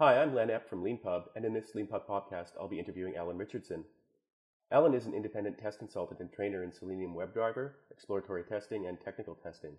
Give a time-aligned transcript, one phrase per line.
[0.00, 3.36] Hi, I'm Len Epp from LeanPub, and in this LeanPub podcast, I'll be interviewing Alan
[3.36, 3.82] Richardson.
[4.70, 9.34] Alan is an independent test consultant and trainer in Selenium WebDriver, exploratory testing, and technical
[9.34, 9.72] testing.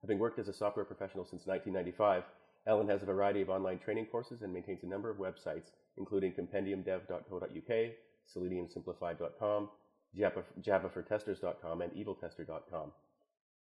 [0.00, 2.22] Having worked as a software professional since 1995,
[2.66, 6.32] Alan has a variety of online training courses and maintains a number of websites, including
[6.32, 7.92] compendiumdev.co.uk,
[8.34, 9.68] seleniumsimplified.com,
[10.16, 12.92] Java, javafortesters.com, and eviltester.com.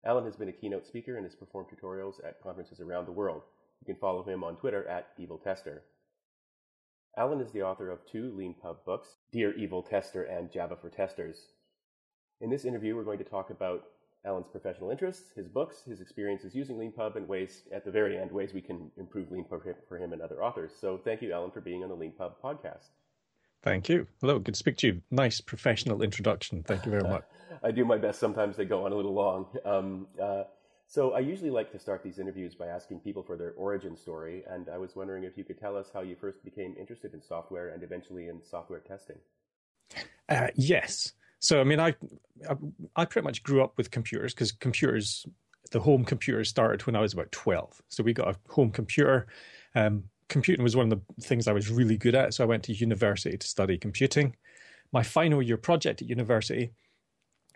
[0.04, 3.44] Alan has been a keynote speaker and has performed tutorials at conferences around the world.
[3.80, 5.80] You can follow him on Twitter at eviltester.
[7.16, 11.48] Alan is the author of two LeanPub books, Dear Evil Tester and Java for Testers.
[12.40, 13.84] In this interview, we're going to talk about
[14.24, 18.32] Alan's professional interests, his books, his experiences using LeanPub, and ways, at the very end,
[18.32, 20.72] ways we can improve LeanPub for him and other authors.
[20.80, 22.88] So thank you, Alan, for being on the LeanPub podcast.
[23.62, 24.06] Thank you.
[24.22, 25.02] Hello, good to speak to you.
[25.10, 26.62] Nice professional introduction.
[26.62, 27.24] Thank you very much.
[27.62, 28.20] I do my best.
[28.20, 29.46] Sometimes they go on a little long.
[29.66, 30.44] Um, uh,
[30.92, 34.44] so I usually like to start these interviews by asking people for their origin story,
[34.46, 37.22] and I was wondering if you could tell us how you first became interested in
[37.22, 39.16] software and eventually in software testing.
[40.28, 41.14] Uh, yes.
[41.38, 41.94] So I mean, I,
[42.46, 42.56] I,
[42.94, 45.24] I pretty much grew up with computers because computers,
[45.70, 47.80] the home computer started when I was about twelve.
[47.88, 49.28] So we got a home computer.
[49.74, 52.34] Um, computing was one of the things I was really good at.
[52.34, 54.36] So I went to university to study computing.
[54.92, 56.74] My final year project at university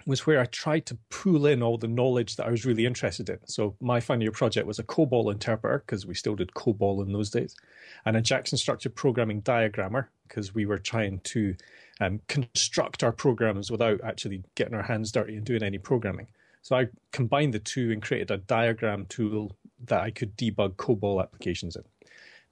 [0.07, 3.29] was where I tried to pull in all the knowledge that I was really interested
[3.29, 3.39] in.
[3.47, 7.13] So my final year project was a COBOL interpreter because we still did COBOL in
[7.13, 7.57] those days,
[8.05, 11.57] and a Jackson structured programming diagrammer because we were trying to
[12.01, 16.29] um, construct our programs without actually getting our hands dirty and doing any programming.
[16.63, 21.23] So I combined the two and created a diagram tool that I could debug COBOL
[21.23, 21.85] applications in.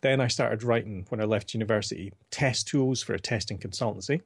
[0.03, 4.21] Then I started writing when I left university test tools for a testing consultancy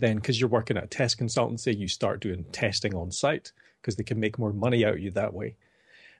[0.00, 3.96] then because you're working at a test consultancy, you start doing testing on site because
[3.96, 5.56] they can make more money out of you that way.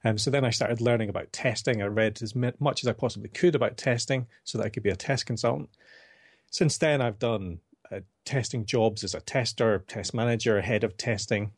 [0.05, 1.83] Um, so then I started learning about testing.
[1.83, 4.91] I read as much as I possibly could about testing so that I could be
[4.91, 5.71] a test consultant.
[6.51, 7.59] Since then, I've done
[7.91, 11.53] uh, testing jobs as a tester, test manager, head of testing.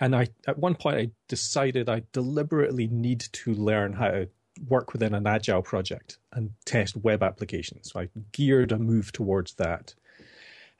[0.00, 4.28] And I, at one point, I decided I deliberately need to learn how to
[4.68, 7.92] work within an agile project and test web applications.
[7.92, 9.94] So I geared a move towards that.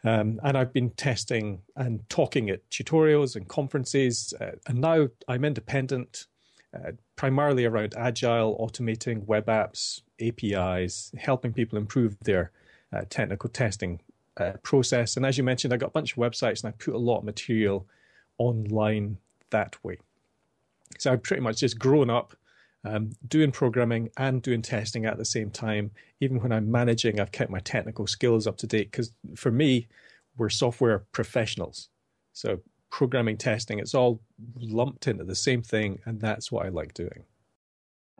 [0.04, 4.32] Um, and I've been testing and talking at tutorials and conferences.
[4.40, 6.26] Uh, and now I'm independent,
[6.74, 12.50] uh, primarily around agile, automating web apps, APIs, helping people improve their
[12.92, 14.00] uh, technical testing
[14.38, 15.16] uh, process.
[15.16, 17.18] And as you mentioned, I got a bunch of websites and I put a lot
[17.18, 17.86] of material
[18.38, 19.18] online
[19.50, 19.98] that way.
[20.98, 22.34] So I've pretty much just grown up
[22.84, 25.90] um, doing programming and doing testing at the same time.
[26.20, 29.88] Even when I'm managing, I've kept my technical skills up to date because for me,
[30.36, 31.88] we're software professionals.
[32.32, 34.20] So programming, testing, it's all
[34.58, 37.24] lumped into the same thing, and that's what I like doing.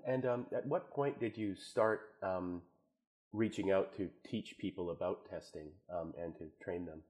[0.07, 2.63] And um, at what point did you start um,
[3.33, 7.03] reaching out to teach people about testing um, and to train them?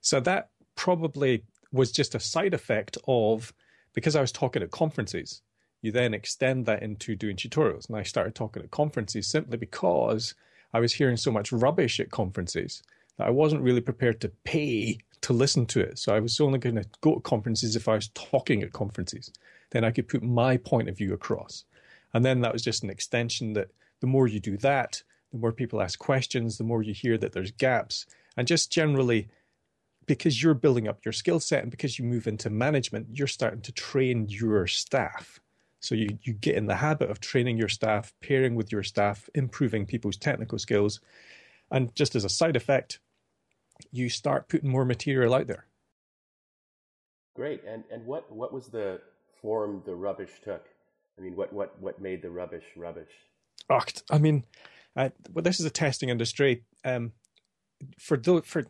[0.00, 3.52] So that probably was just a side effect of
[3.92, 5.42] because I was talking at conferences
[5.80, 7.88] you then extend that into doing tutorials.
[7.88, 10.34] And I started talking at conferences simply because
[10.72, 12.82] I was hearing so much rubbish at conferences
[13.16, 15.98] that I wasn't really prepared to pay to listen to it.
[15.98, 19.32] So I was only going to go to conferences if I was talking at conferences.
[19.70, 21.64] Then I could put my point of view across.
[22.14, 23.68] And then that was just an extension that
[24.00, 25.02] the more you do that,
[25.32, 28.06] the more people ask questions, the more you hear that there's gaps.
[28.36, 29.28] And just generally,
[30.06, 33.60] because you're building up your skill set and because you move into management, you're starting
[33.62, 35.40] to train your staff.
[35.80, 39.28] So you, you get in the habit of training your staff, pairing with your staff,
[39.34, 41.00] improving people's technical skills.
[41.70, 42.98] And just as a side effect,
[43.92, 45.66] you start putting more material out there.
[47.36, 47.62] Great.
[47.64, 49.00] And and what, what was the
[49.40, 50.66] form the rubbish took?
[51.16, 53.10] I mean, what, what, what made the rubbish rubbish?
[53.70, 53.80] Oh,
[54.10, 54.44] I mean,
[54.96, 56.64] uh, well, this is a testing industry.
[56.84, 57.12] Um,
[57.98, 58.66] for the, for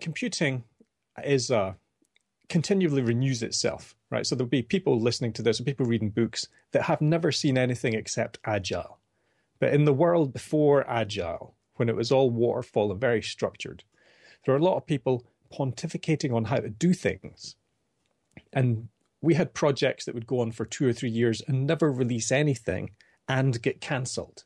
[0.00, 0.64] computing
[1.24, 1.74] is uh,
[2.48, 4.26] continually renews itself right?
[4.26, 7.58] So there'll be people listening to this, or people reading books that have never seen
[7.58, 9.00] anything except agile.
[9.58, 13.82] But in the world before agile, when it was all waterfall and very structured,
[14.44, 17.56] there were a lot of people pontificating on how to do things.
[18.52, 18.88] And
[19.20, 22.30] we had projects that would go on for two or three years and never release
[22.30, 22.90] anything
[23.28, 24.44] and get cancelled,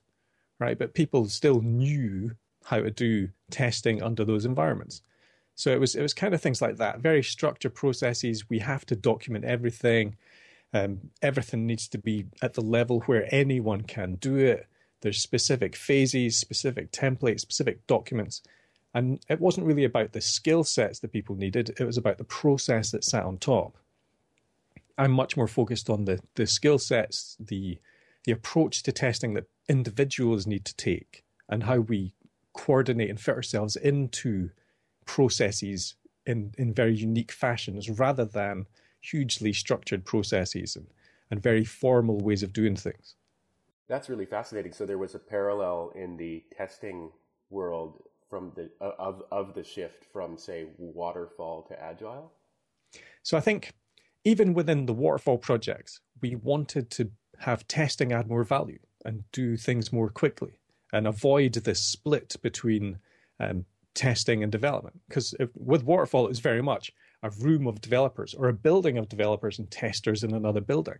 [0.58, 0.78] right?
[0.78, 2.32] But people still knew
[2.64, 5.02] how to do testing under those environments.
[5.58, 8.48] So it was it was kind of things like that, very structured processes.
[8.48, 10.14] We have to document everything.
[10.72, 14.68] Um, everything needs to be at the level where anyone can do it.
[15.00, 18.40] There's specific phases, specific templates, specific documents.
[18.94, 22.24] And it wasn't really about the skill sets that people needed, it was about the
[22.24, 23.76] process that sat on top.
[24.96, 27.80] I'm much more focused on the, the skill sets, the
[28.22, 32.14] the approach to testing that individuals need to take and how we
[32.52, 34.50] coordinate and fit ourselves into
[35.08, 35.96] processes
[36.26, 38.66] in, in very unique fashions rather than
[39.00, 40.86] hugely structured processes and,
[41.30, 43.16] and very formal ways of doing things.
[43.88, 44.72] That's really fascinating.
[44.72, 47.10] So there was a parallel in the testing
[47.50, 52.30] world from the uh, of of the shift from say waterfall to agile.
[53.22, 53.72] So I think
[54.24, 59.56] even within the waterfall projects, we wanted to have testing add more value and do
[59.56, 60.58] things more quickly
[60.92, 62.98] and avoid this split between
[63.40, 63.64] um,
[63.98, 65.00] testing and development.
[65.08, 66.92] Because with waterfall, it was very much
[67.22, 70.98] a room of developers or a building of developers and testers in another building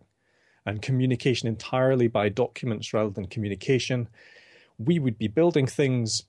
[0.67, 4.09] and communication entirely by documents rather than communication.
[4.79, 6.25] We would be building things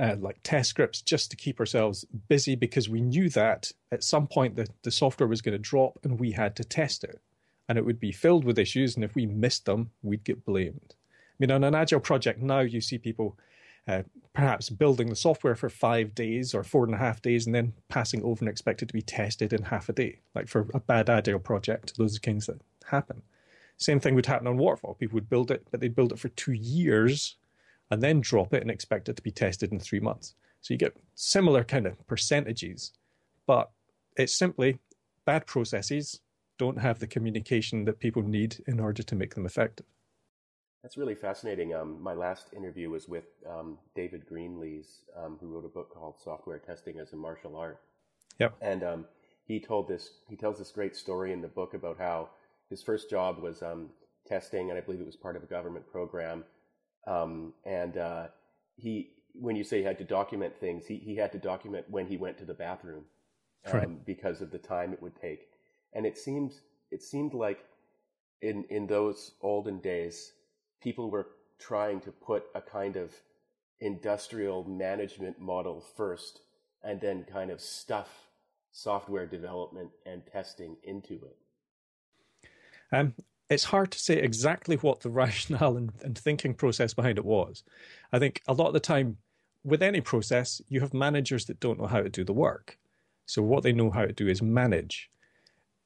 [0.00, 4.28] uh, like test scripts just to keep ourselves busy because we knew that at some
[4.28, 7.20] point the, the software was going to drop and we had to test it.
[7.68, 10.94] And it would be filled with issues, and if we missed them, we'd get blamed.
[10.94, 13.38] I mean, on an agile project now, you see people
[13.88, 14.02] uh,
[14.32, 17.72] perhaps building the software for five days or four and a half days and then
[17.88, 20.20] passing over and expected to be tested in half a day.
[20.34, 23.22] Like for a bad agile project, those are things that happen.
[23.76, 24.94] Same thing would happen on Waterfall.
[24.94, 27.36] People would build it, but they'd build it for two years
[27.90, 30.34] and then drop it and expect it to be tested in three months.
[30.60, 32.92] So you get similar kind of percentages,
[33.46, 33.70] but
[34.16, 34.78] it's simply
[35.24, 36.20] bad processes
[36.58, 39.86] don't have the communication that people need in order to make them effective.
[40.82, 41.74] That's really fascinating.
[41.74, 46.16] Um, my last interview was with um, David Greenlees, um, who wrote a book called
[46.22, 47.80] "Software Testing as a Martial Art."
[48.38, 48.56] Yep.
[48.60, 49.04] And um,
[49.44, 50.10] he told this.
[50.28, 52.30] He tells this great story in the book about how
[52.68, 53.90] his first job was um,
[54.26, 56.44] testing, and I believe it was part of a government program
[57.06, 58.26] um, and uh,
[58.76, 62.06] he, when you say he had to document things, he, he had to document when
[62.06, 63.04] he went to the bathroom
[63.66, 64.06] um, right.
[64.06, 65.48] because of the time it would take.
[65.92, 66.52] And it seemed
[66.90, 67.64] it seemed like
[68.40, 70.32] in in those olden days,
[70.82, 73.12] people were trying to put a kind of
[73.80, 76.40] industrial management model first,
[76.82, 78.08] and then kind of stuff
[78.72, 81.36] software development and testing into it.
[82.90, 83.14] Um,
[83.50, 87.62] it's hard to say exactly what the rationale and, and, thinking process behind it was.
[88.12, 89.18] I think a lot of the time,
[89.64, 92.78] with any process, you have managers that don't know how to do the work.
[93.26, 95.10] So, what they know how to do is manage.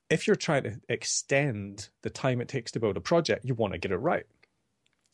[0.08, 3.72] If you're trying to extend the time it takes to build a project, you want
[3.72, 4.24] to get it right.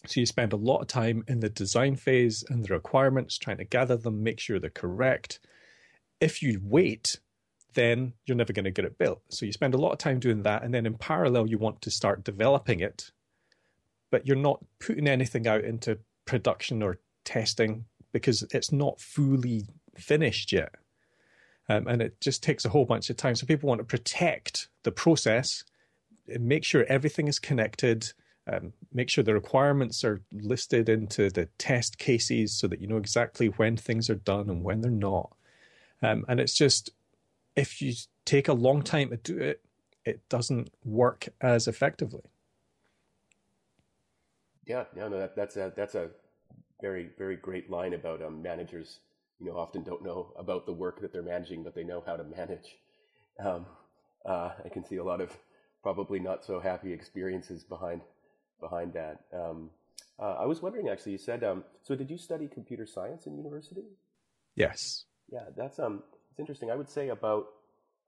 [0.07, 3.59] So, you spend a lot of time in the design phase and the requirements, trying
[3.59, 5.39] to gather them, make sure they're correct.
[6.21, 7.19] If you wait
[7.75, 9.23] then you're never going to get it built.
[9.29, 11.81] So you spend a lot of time doing that, and then in parallel, you want
[11.83, 13.11] to start developing it,
[14.11, 19.67] but you're not putting anything out into production or testing because it's not fully
[19.97, 20.75] finished yet.
[21.69, 23.35] Um, and it just takes a whole bunch of time.
[23.35, 25.65] So people want to protect the process,
[26.27, 28.13] make sure everything is connected,
[28.51, 32.97] um, make sure the requirements are listed into the test cases so that you know
[32.97, 35.33] exactly when things are done and when they're not.
[36.03, 36.91] Um, and it's just
[37.55, 37.93] if you
[38.25, 39.63] take a long time to do it,
[40.05, 42.23] it doesn't work as effectively.
[44.67, 46.11] Yeah, no, no, that, that's a that's a
[46.81, 49.01] very very great line about um, managers.
[49.39, 52.17] You know, often don't know about the work that they're managing, but they know how
[52.17, 52.79] to manage.
[53.39, 53.67] Um,
[54.25, 55.37] uh, I can see a lot of
[55.83, 58.03] probably not so happy experiences behind
[58.63, 59.25] behind that.
[59.35, 59.69] Um,
[60.19, 61.95] uh, I was wondering, actually, you said um, so.
[61.95, 63.85] Did you study computer science in university?
[64.57, 65.05] Yes.
[65.31, 66.71] Yeah, that's um it's interesting.
[66.71, 67.47] I would say about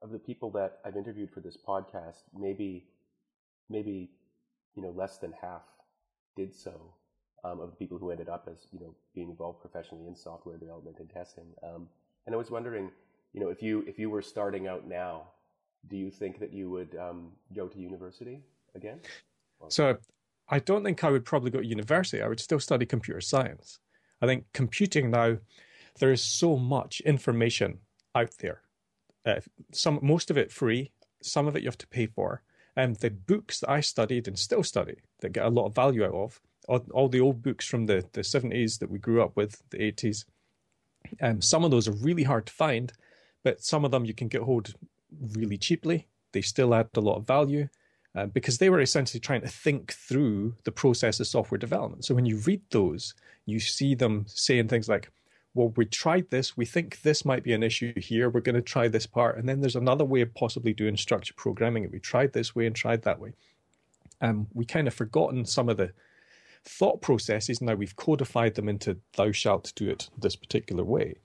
[0.01, 2.85] of the people that I've interviewed for this podcast, maybe
[3.69, 4.09] maybe
[4.75, 5.63] you know less than half
[6.35, 6.93] did so
[7.43, 10.57] um, of the people who ended up as you know being involved professionally in software
[10.57, 11.45] development and testing.
[11.63, 11.87] Um,
[12.25, 12.91] and I was wondering,
[13.33, 15.23] you know, if you if you were starting out now,
[15.89, 18.41] do you think that you would um, go to university
[18.75, 18.99] again?
[19.69, 19.97] So
[20.49, 22.21] I don't think I would probably go to university.
[22.21, 23.79] I would still study computer science.
[24.21, 25.37] I think computing now,
[25.99, 27.79] there is so much information
[28.13, 28.61] out there.
[29.25, 29.39] Uh,
[29.71, 32.43] some most of it free, some of it you have to pay for.
[32.75, 36.03] And the books that I studied and still study that get a lot of value
[36.03, 39.35] out of, all, all the old books from the, the 70s that we grew up
[39.35, 40.25] with, the 80s,
[41.21, 42.91] um, some of those are really hard to find,
[43.43, 44.73] but some of them you can get hold
[45.33, 46.07] really cheaply.
[46.33, 47.69] They still add a lot of value
[48.15, 52.05] uh, because they were essentially trying to think through the process of software development.
[52.05, 53.13] So when you read those,
[53.45, 55.11] you see them saying things like,
[55.53, 56.57] well, we tried this.
[56.57, 58.29] We think this might be an issue here.
[58.29, 59.37] We're going to try this part.
[59.37, 61.83] And then there's another way of possibly doing structured programming.
[61.83, 63.33] And we tried this way and tried that way.
[64.21, 65.91] Um, we kind of forgotten some of the
[66.65, 67.61] thought processes.
[67.61, 71.15] Now we've codified them into thou shalt do it this particular way.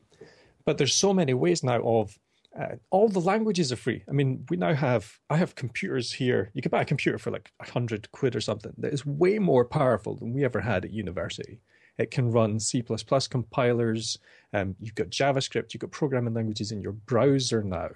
[0.65, 2.19] But there's so many ways now of
[2.59, 4.03] Uh, all the languages are free.
[4.09, 6.51] I mean, we now have, I have computers here.
[6.53, 9.65] You could buy a computer for like hundred quid or something that is way more
[9.65, 11.61] powerful than we ever had at university.
[11.97, 12.83] It can run C++
[13.31, 14.19] compilers.
[14.53, 15.73] Um, you've got JavaScript.
[15.73, 17.91] You've got programming languages in your browser now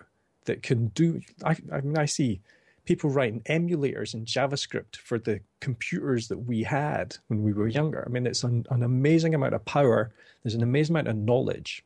[0.44, 1.20] that can do.
[1.44, 2.40] I, I mean, I see
[2.84, 8.04] people writing emulators in JavaScript for the computers that we had when we were younger.
[8.06, 10.12] I mean, it's an, an amazing amount of power.
[10.42, 11.84] There's an amazing amount of knowledge.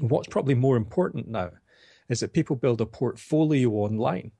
[0.00, 1.50] What's probably more important now
[2.08, 4.32] is that people build a portfolio online.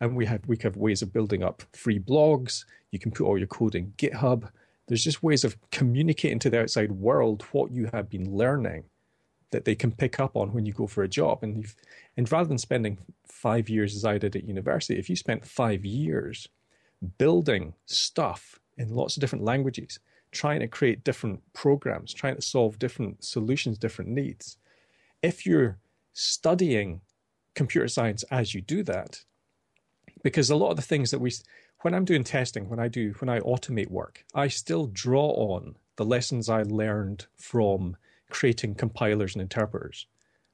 [0.00, 2.64] And we have we have ways of building up free blogs.
[2.90, 4.50] You can put all your code in GitHub.
[4.86, 8.84] There's just ways of communicating to the outside world what you have been learning
[9.50, 11.38] that they can pick up on when you go for a job.
[11.42, 11.66] And
[12.16, 15.84] and rather than spending five years as I did at university, if you spent five
[15.84, 16.48] years
[17.18, 19.98] building stuff in lots of different languages,
[20.32, 24.58] trying to create different programs, trying to solve different solutions, different needs,
[25.22, 25.78] if you're
[26.12, 27.00] studying
[27.56, 29.24] computer science as you do that,
[30.22, 31.32] because a lot of the things that we,
[31.80, 35.76] when I'm doing testing, when I do, when I automate work, I still draw on
[35.96, 37.96] the lessons I learned from
[38.30, 40.06] creating compilers and interpreters.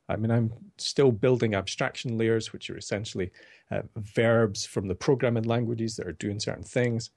[0.09, 3.31] I mean, I'm still building abstraction layers, which are essentially
[3.71, 7.11] uh, verbs from the programming languages that are doing certain things.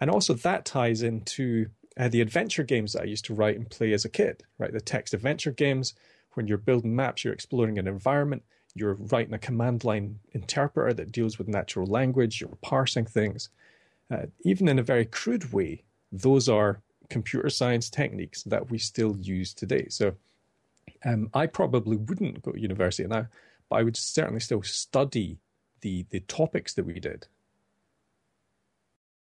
[0.00, 3.70] And also, that ties into uh, the adventure games that I used to write and
[3.70, 4.72] play as a kid, right?
[4.72, 5.94] The text adventure games,
[6.34, 8.42] when you're building maps, you're exploring an environment,
[8.74, 13.50] you're writing a command line interpreter that deals with natural language, you're parsing things.
[14.10, 19.16] Uh, even in a very crude way, those are computer science techniques that we still
[19.18, 19.86] use today.
[19.88, 20.14] So
[21.04, 23.26] um, I probably wouldn't go to university now,
[23.68, 25.38] but I would certainly still study
[25.80, 27.26] the the topics that we did.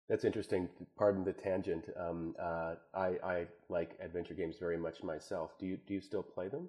[0.10, 0.68] That's interesting.
[0.98, 1.86] Pardon the tangent.
[1.96, 5.58] Um, uh, I, I, like adventure games very much myself.
[5.60, 6.68] Do you do you still play them?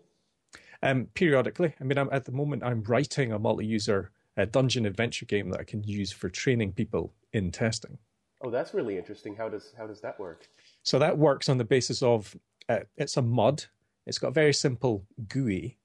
[0.83, 1.75] Um, periodically.
[1.78, 5.61] I mean, I'm, at the moment, I'm writing a multi-user uh, dungeon adventure game that
[5.61, 7.99] I can use for training people in testing.
[8.42, 9.37] Oh, that's really interesting.
[9.37, 10.49] How does how does that work?
[10.83, 12.35] So that works on the basis of
[12.69, 13.66] uh, it's a MUD.
[14.07, 15.76] It's got a very simple GUI,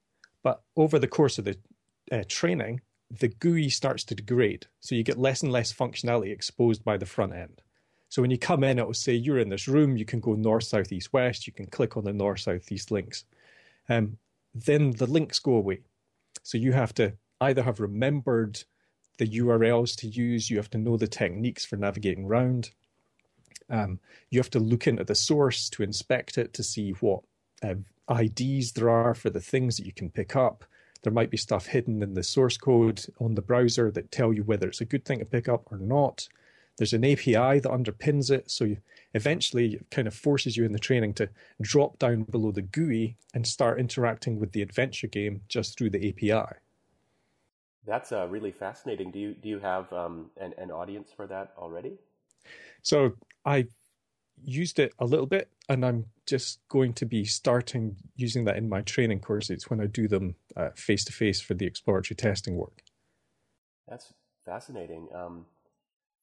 [0.42, 1.58] but over the course of the
[2.12, 2.82] uh, training,
[3.12, 4.68] the GUI starts to degrade.
[4.80, 7.62] So you get less and less functionality exposed by the front end.
[8.10, 9.98] So when you come in, it will say you're in this room.
[9.98, 11.48] You can go north, south, east, west.
[11.48, 13.26] You can click on the north, south, east links.
[13.90, 14.18] Um,
[14.56, 15.82] then the links go away.
[16.42, 18.64] So you have to either have remembered
[19.18, 22.72] the URLs to use, you have to know the techniques for navigating around,
[23.70, 27.22] um, you have to look into the source to inspect it to see what
[27.64, 27.76] uh,
[28.10, 30.66] IDs there are for the things that you can pick up.
[31.04, 34.44] There might be stuff hidden in the source code on the browser that tell you
[34.44, 36.28] whether it's a good thing to pick up or not.
[36.78, 38.78] There's an API that underpins it, so you,
[39.14, 41.30] eventually it kind of forces you in the training to
[41.62, 46.10] drop down below the GUI and start interacting with the adventure game just through the
[46.10, 46.58] API.
[47.86, 49.12] That's uh, really fascinating.
[49.12, 51.94] Do you do you have um, an, an audience for that already?
[52.82, 53.14] So
[53.46, 53.68] I
[54.44, 58.68] used it a little bit, and I'm just going to be starting using that in
[58.68, 60.36] my training courses when I do them
[60.76, 62.82] face to face for the exploratory testing work.
[63.88, 64.14] That's
[64.46, 65.08] fascinating.
[65.14, 65.46] Um,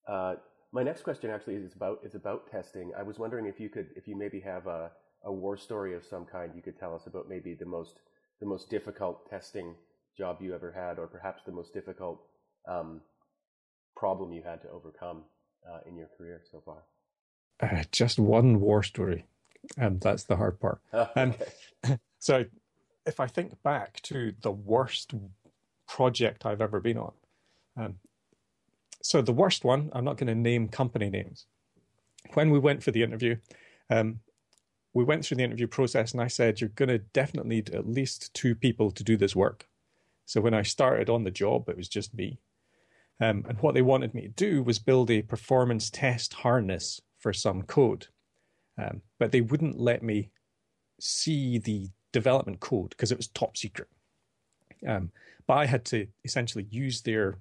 [0.09, 0.35] uh,
[0.73, 2.93] my next question actually is about is about testing.
[2.99, 4.91] I was wondering if you could, if you maybe have a,
[5.25, 8.01] a war story of some kind, you could tell us about maybe the most
[8.41, 9.75] the most difficult testing
[10.17, 12.21] job you ever had, or perhaps the most difficult
[12.69, 13.01] um,
[13.97, 15.23] problem you had to overcome
[15.69, 16.83] uh, in your career so far
[17.63, 19.25] uh, just one war story,
[19.77, 20.81] and that's the hard part.
[20.93, 21.09] Oh.
[21.17, 21.35] And
[22.19, 22.45] so,
[23.07, 25.15] if I think back to the worst
[25.89, 27.13] project I've ever been on,
[27.77, 27.95] um,
[29.03, 31.47] so the worst one, I'm not going to name company names.
[32.35, 33.37] When we went for the interview,
[33.91, 34.21] um,
[34.95, 37.89] we went through the interview process, and I said, "You're going to definitely need at
[37.89, 39.69] least two people to do this work."
[40.25, 42.39] So when I started on the job, it was just me.
[43.21, 47.33] Um, and what they wanted me to do was build a performance test harness for
[47.33, 48.07] some code.
[48.79, 50.31] Um, but they wouldn't let me
[51.01, 53.89] see the development code because it was top secret.
[54.87, 55.11] Um,
[55.47, 57.39] but I had to essentially use their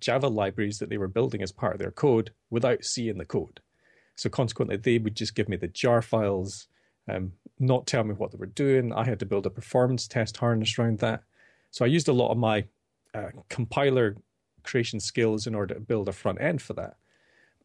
[0.00, 3.60] Java libraries that they were building as part of their code without seeing the code.
[4.16, 6.66] So consequently, they would just give me the jar files,
[7.08, 8.92] um, not tell me what they were doing.
[8.92, 11.22] I had to build a performance test harness around that.
[11.70, 12.64] So I used a lot of my
[13.14, 14.16] uh, compiler
[14.64, 16.96] creation skills in order to build a front end for that.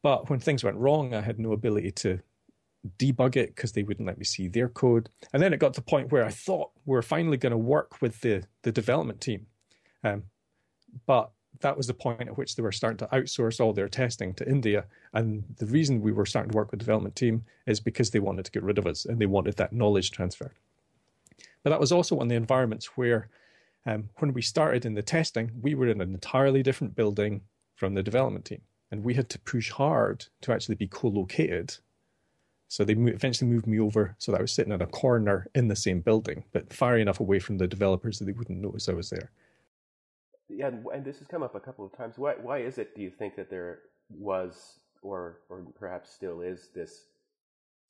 [0.01, 2.19] But when things went wrong, I had no ability to
[2.99, 5.09] debug it because they wouldn't let me see their code.
[5.31, 7.57] And then it got to the point where I thought we are finally going to
[7.57, 9.47] work with the, the development team.
[10.03, 10.23] Um,
[11.05, 11.31] but
[11.63, 14.47] that was the point at which they were starting to outsource all their testing to
[14.47, 14.85] India.
[15.13, 18.19] And the reason we were starting to work with the development team is because they
[18.19, 20.51] wanted to get rid of us and they wanted that knowledge transfer.
[21.63, 23.29] But that was also one of the environments where
[23.85, 27.41] um, when we started in the testing, we were in an entirely different building
[27.75, 31.75] from the development team, and we had to push hard to actually be co-located.
[32.67, 35.67] So they eventually moved me over so that I was sitting in a corner in
[35.67, 38.93] the same building, but far enough away from the developers that they wouldn't notice I
[38.93, 39.31] was there.
[40.49, 42.17] Yeah, and this has come up a couple of times.
[42.17, 46.69] Why, why is it, do you think, that there was, or, or perhaps still is,
[46.75, 47.05] this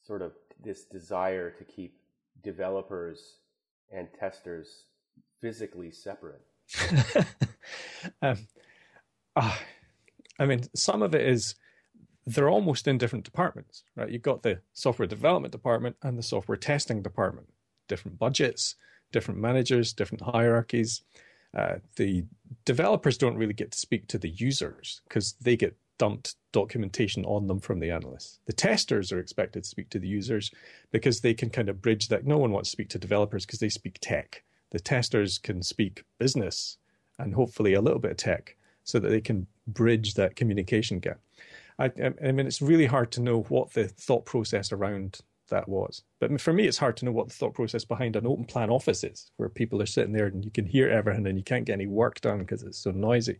[0.05, 0.33] sort of
[0.63, 2.00] this desire to keep
[2.43, 3.38] developers
[3.91, 4.86] and testers
[5.41, 6.41] physically separate?
[8.22, 8.38] um,
[9.36, 9.55] uh,
[10.39, 11.55] I mean, some of it is
[12.25, 14.10] they're almost in different departments, right?
[14.10, 17.48] You've got the software development department and the software testing department,
[17.88, 18.75] different budgets,
[19.12, 21.01] different managers, different hierarchies.
[21.55, 22.25] Uh, the
[22.65, 27.48] developers don't really get to speak to the users because they get dumped documentation on
[27.48, 28.39] them from the analysts.
[28.45, 30.51] The testers are expected to speak to the users
[30.91, 32.25] because they can kind of bridge that.
[32.25, 34.43] No one wants to speak to developers because they speak tech.
[34.72, 36.77] The testers can speak business
[37.19, 41.19] and hopefully a little bit of tech so that they can bridge that communication gap.
[41.79, 41.91] I,
[42.24, 45.19] I mean, it's really hard to know what the thought process around
[45.50, 46.04] that was.
[46.20, 48.70] But for me, it's hard to know what the thought process behind an open plan
[48.70, 51.66] office is, where people are sitting there and you can hear everything and you can't
[51.66, 53.40] get any work done because it's so noisy.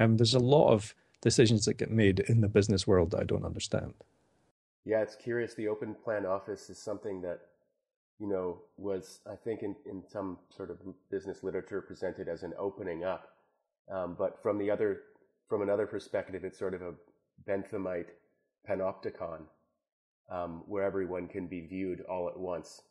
[0.00, 3.24] Um, there's a lot of decisions that get made in the business world that I
[3.24, 3.94] don't understand.
[4.84, 5.54] Yeah, it's curious.
[5.54, 7.40] The open plan office is something that,
[8.18, 10.78] you know, was, I think, in, in some sort of
[11.10, 13.30] business literature presented as an opening up.
[13.90, 15.02] Um, but from the other,
[15.48, 16.94] from another perspective, it's sort of a
[17.48, 18.08] Benthamite
[18.68, 19.42] panopticon,
[20.30, 22.82] um, where everyone can be viewed all at once.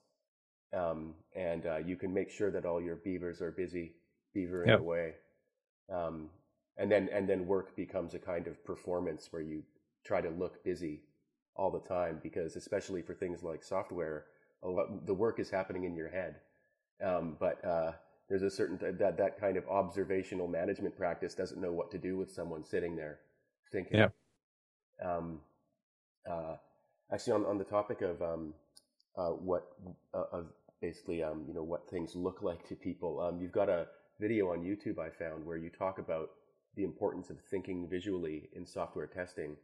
[0.73, 3.93] Um, and uh, you can make sure that all your beavers are busy
[4.35, 4.79] beavering yep.
[4.79, 5.13] away.
[5.93, 6.29] Um,
[6.77, 9.63] and then and then work becomes a kind of performance where you
[10.03, 11.01] try to look busy
[11.55, 14.25] all the time because especially for things like software
[14.63, 16.35] lot, the work is happening in your head
[17.03, 17.91] um, but uh,
[18.27, 22.17] there's a certain that that kind of observational management practice doesn't know what to do
[22.17, 23.19] with someone sitting there
[23.71, 24.07] thinking yeah.
[25.03, 25.39] Um,
[26.29, 26.55] uh,
[27.11, 28.53] actually on, on the topic of um,
[29.17, 29.73] uh, what
[30.13, 30.45] uh, of
[30.81, 33.87] basically um, you know what things look like to people um, you've got a
[34.19, 36.29] video on youtube i found where you talk about
[36.75, 39.55] the importance of thinking visually in software testing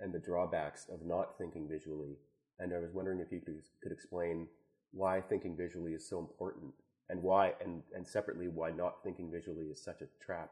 [0.00, 2.16] and the drawbacks of not thinking visually.
[2.58, 4.46] And I was wondering if you could, could explain
[4.92, 6.72] why thinking visually is so important
[7.08, 10.50] and why, and, and separately, why not thinking visually is such a trap.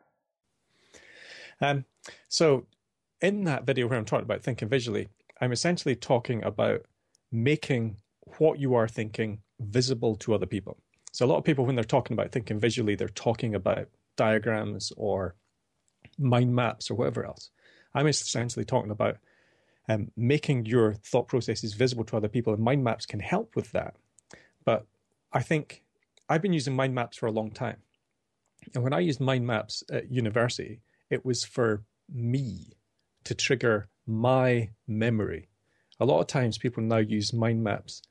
[1.60, 1.84] Um,
[2.28, 2.66] so,
[3.20, 5.08] in that video where I'm talking about thinking visually,
[5.40, 6.82] I'm essentially talking about
[7.30, 7.96] making
[8.38, 10.78] what you are thinking visible to other people.
[11.12, 14.92] So, a lot of people, when they're talking about thinking visually, they're talking about diagrams
[14.96, 15.34] or
[16.18, 17.50] mind maps or whatever else.
[17.94, 19.16] I'm essentially talking about
[19.88, 23.72] um, making your thought processes visible to other people, and mind maps can help with
[23.72, 23.94] that.
[24.64, 24.86] But
[25.32, 25.82] I think
[26.28, 27.78] I've been using mind maps for a long time.
[28.74, 32.72] And when I used mind maps at university, it was for me
[33.24, 35.48] to trigger my memory.
[35.98, 38.02] A lot of times people now use mind maps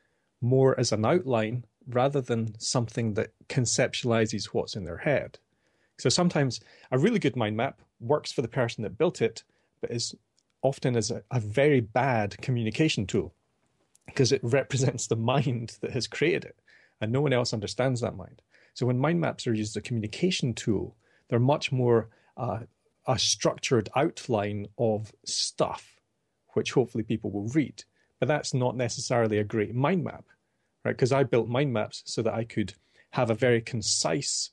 [0.42, 5.40] more as an outline rather than something that conceptualizes what's in their head.
[5.98, 6.60] So sometimes
[6.92, 9.44] a really good mind map works for the person that built it,
[9.82, 10.16] but is
[10.62, 13.34] often as a, a very bad communication tool
[14.06, 16.60] because it represents the mind that has created it,
[17.00, 18.42] and no one else understands that mind.
[18.74, 20.96] So when mind maps are used as a communication tool,
[21.30, 22.60] they're much more uh,
[23.08, 26.00] a structured outline of stuff,
[26.54, 27.84] which hopefully people will read.
[28.20, 30.26] But that's not necessarily a great mind map,
[30.84, 30.96] right?
[30.96, 32.74] Because I built mind maps so that I could
[33.12, 34.52] have a very concise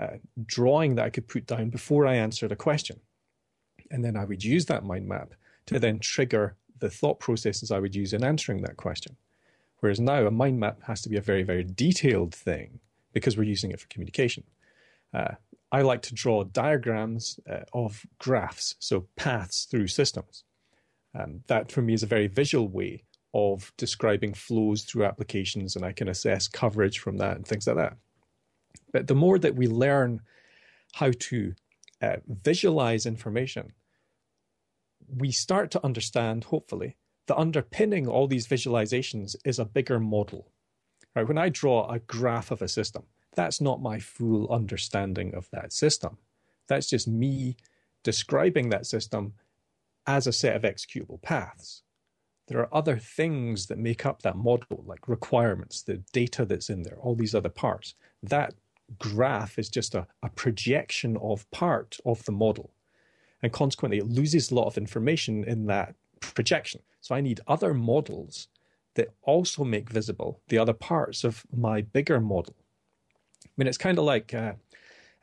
[0.00, 3.00] uh, drawing that I could put down before I answered a question.
[3.90, 5.34] And then I would use that mind map
[5.66, 9.16] to then trigger the thought processes I would use in answering that question.
[9.80, 12.80] Whereas now a mind map has to be a very, very detailed thing
[13.12, 14.44] because we're using it for communication.
[15.12, 15.34] Uh,
[15.72, 20.44] I like to draw diagrams uh, of graphs, so paths through systems.
[21.18, 25.84] Um, that for me is a very visual way of describing flows through applications, and
[25.84, 27.96] I can assess coverage from that and things like that.
[28.92, 30.20] But the more that we learn
[30.94, 31.54] how to
[32.02, 33.72] uh, visualize information,
[35.16, 36.96] we start to understand, hopefully,
[37.26, 40.50] that underpinning all these visualizations is a bigger model.
[41.14, 41.26] Right?
[41.26, 45.72] When I draw a graph of a system, that's not my full understanding of that
[45.72, 46.18] system.
[46.68, 47.56] That's just me
[48.02, 49.34] describing that system
[50.06, 51.82] as a set of executable paths.
[52.48, 56.82] There are other things that make up that model, like requirements, the data that's in
[56.82, 57.94] there, all these other parts.
[58.22, 58.54] That
[58.98, 62.72] graph is just a, a projection of part of the model.
[63.42, 66.82] And consequently, it loses a lot of information in that projection.
[67.00, 68.48] So I need other models
[68.94, 72.56] that also make visible the other parts of my bigger model.
[73.50, 74.52] I mean, it's kind of like uh,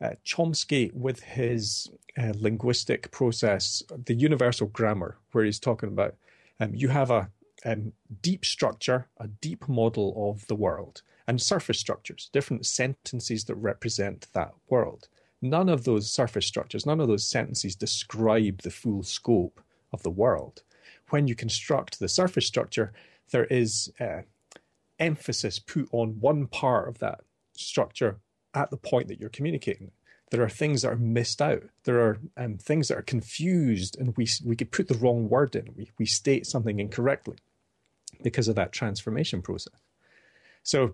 [0.01, 6.15] uh, Chomsky, with his uh, linguistic process, the universal grammar, where he's talking about
[6.59, 7.29] um, you have a
[7.65, 13.55] um, deep structure, a deep model of the world, and surface structures, different sentences that
[13.55, 15.07] represent that world.
[15.41, 19.61] None of those surface structures, none of those sentences describe the full scope
[19.91, 20.63] of the world.
[21.09, 22.91] When you construct the surface structure,
[23.31, 24.21] there is uh,
[24.99, 27.21] emphasis put on one part of that
[27.59, 28.19] structure
[28.53, 29.91] at the point that you're communicating.
[30.29, 31.63] There are things that are missed out.
[31.85, 35.55] There are um, things that are confused, and we we could put the wrong word
[35.55, 35.73] in.
[35.75, 37.37] We we state something incorrectly
[38.23, 39.79] because of that transformation process.
[40.63, 40.93] So,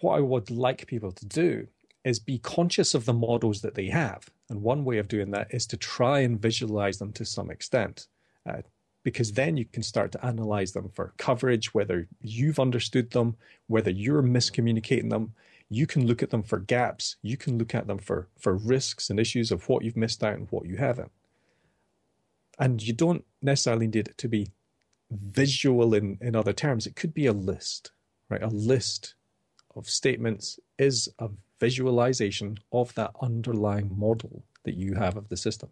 [0.00, 1.66] what I would like people to do
[2.02, 5.52] is be conscious of the models that they have, and one way of doing that
[5.52, 8.06] is to try and visualize them to some extent.
[8.48, 8.62] Uh,
[9.02, 13.90] because then you can start to analyze them for coverage, whether you've understood them, whether
[13.90, 15.32] you're miscommunicating them,
[15.70, 17.16] you can look at them for gaps.
[17.22, 20.34] You can look at them for, for risks and issues of what you've missed out
[20.34, 21.12] and what you haven't.
[22.58, 24.48] And you don't necessarily need it to be
[25.10, 26.86] visual in, in other terms.
[26.86, 27.92] It could be a list,
[28.28, 28.42] right?
[28.42, 29.14] A list
[29.76, 31.30] of statements is a
[31.60, 35.70] visualization of that underlying model that you have of the system.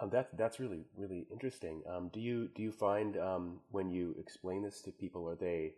[0.00, 1.82] Um, that's that's really really interesting.
[1.88, 5.74] Um, do you do you find um, when you explain this to people, are they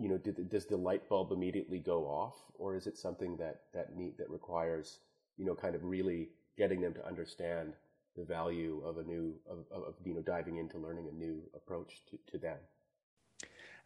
[0.00, 3.62] you know, did, does the light bulb immediately go off, or is it something that
[3.72, 4.98] that need that requires
[5.36, 7.74] you know kind of really getting them to understand
[8.16, 12.02] the value of a new of, of you know diving into learning a new approach
[12.10, 12.58] to, to them?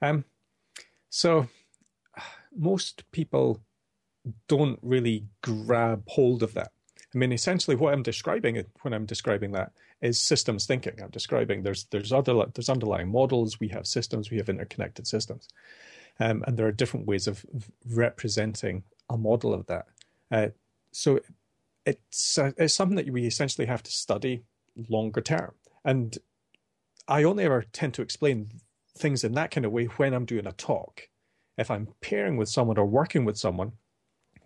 [0.01, 0.25] Um,
[1.11, 1.49] so
[2.57, 3.61] most people
[4.47, 6.73] don't really grab hold of that.
[7.15, 11.01] I mean, essentially, what I'm describing when I'm describing that is systems thinking.
[11.03, 13.59] I'm describing there's there's other there's underlying models.
[13.59, 14.31] We have systems.
[14.31, 15.49] We have interconnected systems.
[16.21, 17.45] Um, and there are different ways of
[17.89, 19.87] representing a model of that.
[20.31, 20.49] Uh,
[20.91, 21.21] so
[21.87, 24.43] it's, uh, it's something that we essentially have to study
[24.89, 25.55] longer term.
[25.85, 26.19] And
[27.07, 28.51] I only ever tend to explain
[28.97, 31.09] things in that kind of way when I'm doing a talk.
[31.57, 33.73] If I'm pairing with someone or working with someone,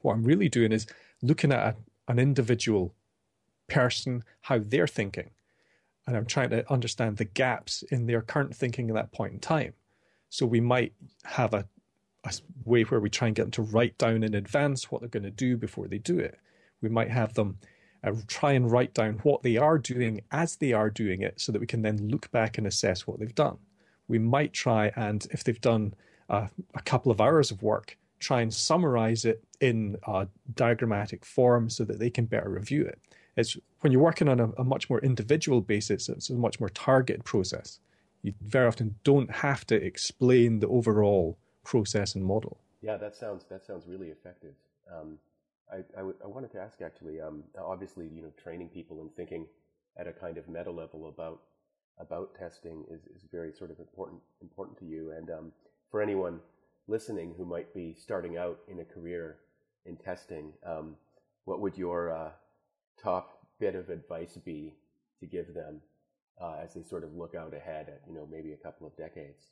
[0.02, 0.86] what I'm really doing is
[1.22, 1.76] looking at a,
[2.08, 2.94] an individual
[3.68, 5.30] person, how they're thinking.
[6.06, 9.40] And I'm trying to understand the gaps in their current thinking at that point in
[9.40, 9.74] time.
[10.32, 11.66] So we might have a,
[12.24, 12.32] a
[12.64, 15.24] way where we try and get them to write down in advance what they're going
[15.24, 16.38] to do before they do it.
[16.80, 17.58] We might have them
[18.02, 21.52] uh, try and write down what they are doing as they are doing it so
[21.52, 23.58] that we can then look back and assess what they've done.
[24.08, 25.92] We might try and, if they've done
[26.30, 26.48] a
[26.86, 31.98] couple of hours of work, try and summarize it in a diagrammatic form so that
[31.98, 32.98] they can better review it.
[33.36, 36.70] It's when you're working on a, a much more individual basis, it's a much more
[36.70, 37.80] targeted process
[38.22, 42.58] you very often don't have to explain the overall process and model.
[42.80, 44.54] Yeah, that sounds that sounds really effective.
[44.92, 45.18] Um,
[45.72, 47.20] I, I, w- I wanted to ask actually.
[47.20, 49.46] Um, obviously, you know, training people and thinking
[49.96, 51.40] at a kind of meta level about
[51.98, 55.12] about testing is, is very sort of important important to you.
[55.12, 55.52] And um,
[55.90, 56.40] for anyone
[56.88, 59.36] listening who might be starting out in a career
[59.86, 60.96] in testing, um,
[61.44, 62.30] what would your uh,
[63.02, 64.74] top bit of advice be
[65.20, 65.80] to give them
[66.40, 68.96] uh, as they sort of look out ahead at you know maybe a couple of
[68.96, 69.46] decades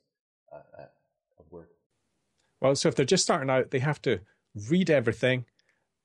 [0.53, 0.87] uh, uh,
[1.39, 1.71] of work?
[2.61, 4.21] Well, so if they're just starting out, they have to
[4.69, 5.45] read everything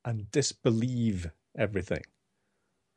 [0.05, 2.03] and disbelieve everything,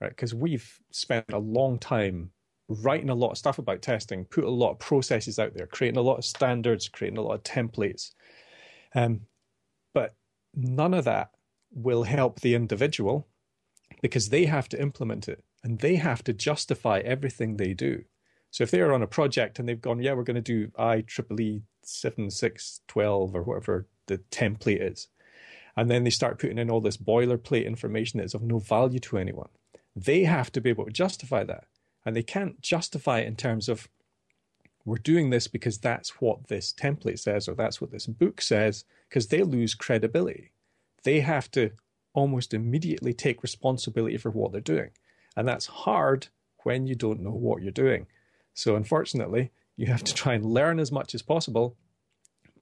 [0.00, 0.10] right?
[0.10, 2.30] Because we've spent a long time
[2.68, 5.98] writing a lot of stuff about testing, put a lot of processes out there, creating
[5.98, 8.12] a lot of standards, creating a lot of templates.
[8.94, 9.22] Um,
[9.94, 10.14] but
[10.54, 11.30] none of that
[11.72, 13.26] will help the individual
[14.02, 18.04] because they have to implement it and they have to justify everything they do.
[18.50, 21.62] So if they're on a project and they've gone, yeah, we're going to do IEEE
[21.82, 25.08] 7612 or whatever the template is,
[25.76, 28.98] and then they start putting in all this boilerplate information that is of no value
[29.00, 29.48] to anyone,
[29.94, 31.64] they have to be able to justify that.
[32.04, 33.88] And they can't justify it in terms of,
[34.84, 38.84] we're doing this because that's what this template says or that's what this book says,
[39.08, 40.52] because they lose credibility.
[41.02, 41.72] They have to
[42.14, 44.90] almost immediately take responsibility for what they're doing.
[45.36, 46.28] And that's hard
[46.64, 48.06] when you don't know what you're doing.
[48.54, 51.76] So, unfortunately, you have to try and learn as much as possible,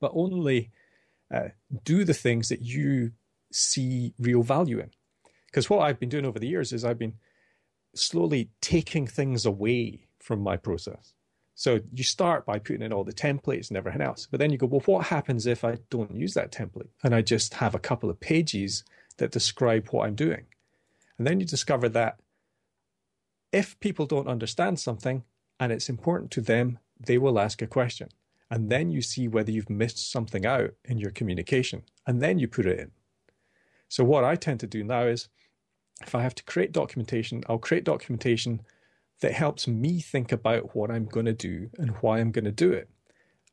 [0.01, 0.71] but only
[1.33, 1.49] uh,
[1.85, 3.13] do the things that you
[3.51, 4.91] see real value in.
[5.47, 7.15] Because what I've been doing over the years is I've been
[7.95, 11.15] slowly taking things away from my process.
[11.55, 14.59] So you start by putting in all the templates and everything else, but then you
[14.59, 17.79] go, well, what happens if I don't use that template and I just have a
[17.79, 18.85] couple of pages
[19.17, 20.45] that describe what I'm doing?
[21.17, 22.21] And then you discover that
[23.57, 25.25] if people don't understand something
[25.59, 28.09] and it's important to them, they will ask a question.
[28.51, 31.83] And then you see whether you've missed something out in your communication.
[32.07, 32.91] And then you put it in.
[33.89, 35.29] So what I tend to do now is
[36.03, 38.61] if I have to create documentation, I'll create documentation
[39.21, 42.53] that helps me think about what I'm going to do and why I'm going to
[42.53, 42.91] do it.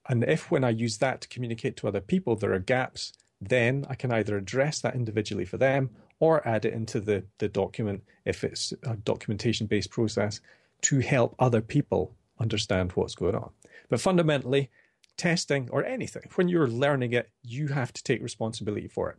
[0.09, 3.85] And if when I use that to communicate to other people, there are gaps, then
[3.89, 5.91] I can either address that individually for them
[6.23, 10.39] or add it into the, the document if it's a documentation based process
[10.79, 13.49] to help other people understand what's going on.
[13.89, 14.69] But fundamentally,
[15.17, 19.17] testing or anything, when you're learning it, you have to take responsibility for it.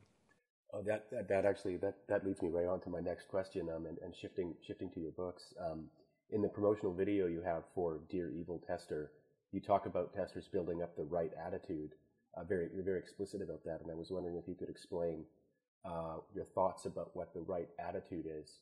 [0.72, 3.68] Oh, that, that, that actually that, that leads me right on to my next question.
[3.68, 5.84] Um, and, and shifting shifting to your books, um,
[6.30, 9.12] in the promotional video you have for Dear Evil Tester,
[9.52, 11.90] you talk about testers building up the right attitude.
[12.34, 15.24] Uh, very you're very explicit about that, and I was wondering if you could explain
[15.84, 18.58] uh, your thoughts about what the right attitude is.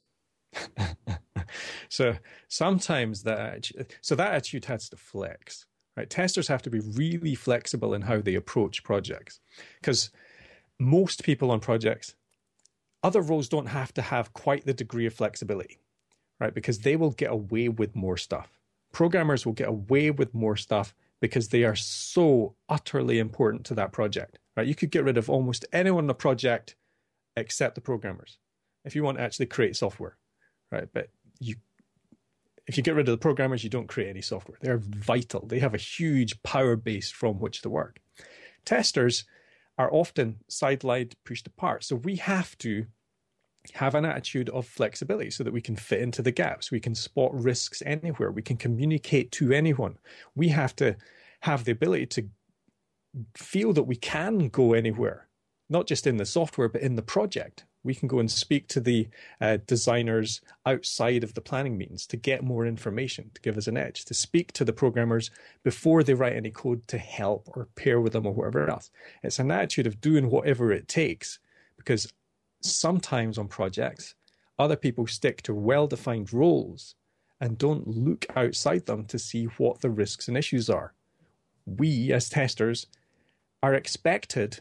[1.88, 2.16] so
[2.48, 5.66] sometimes that so that attitude has to flex.
[5.94, 9.40] Right, testers have to be really flexible in how they approach projects
[9.80, 10.11] because
[10.78, 12.14] most people on projects,
[13.02, 15.80] other roles don't have to have quite the degree of flexibility,
[16.40, 16.54] right?
[16.54, 18.58] Because they will get away with more stuff.
[18.92, 23.92] Programmers will get away with more stuff because they are so utterly important to that
[23.92, 24.66] project, right?
[24.66, 26.74] You could get rid of almost anyone on the project
[27.37, 28.38] except the programmers
[28.85, 30.16] if you want to actually create software,
[30.71, 30.88] right?
[30.92, 31.57] But you,
[32.66, 34.59] if you get rid of the programmers, you don't create any software.
[34.61, 35.47] They're vital.
[35.47, 38.01] They have a huge power base from which to work.
[38.64, 39.25] Testers
[39.79, 41.85] are often sidelined, pushed apart.
[41.85, 42.87] So we have to
[43.75, 46.71] have an attitude of flexibility so that we can fit into the gaps.
[46.71, 48.33] We can spot risks anywhere.
[48.33, 49.99] We can communicate to anyone.
[50.35, 50.97] We have to
[51.40, 52.29] have the ability to
[53.37, 55.29] feel that we can go anywhere,
[55.72, 57.64] not just in the software, but in the project.
[57.82, 59.08] We can go and speak to the
[59.40, 63.76] uh, designers outside of the planning meetings to get more information, to give us an
[63.76, 65.30] edge, to speak to the programmers
[65.64, 68.90] before they write any code to help or pair with them or whatever else.
[69.22, 71.40] It's an attitude of doing whatever it takes
[71.76, 72.12] because
[72.61, 74.14] sometimes on projects,
[74.58, 76.94] other people stick to well defined roles
[77.40, 80.92] and don't look outside them to see what the risks and issues are.
[81.66, 82.87] We, as testers,
[83.62, 84.61] are expected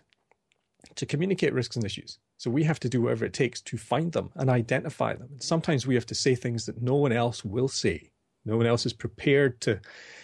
[0.95, 2.17] to communicate risks and issues.
[2.37, 5.29] So we have to do whatever it takes to find them and identify them.
[5.31, 8.11] And sometimes we have to say things that no one else will say.
[8.45, 9.79] No one else is prepared to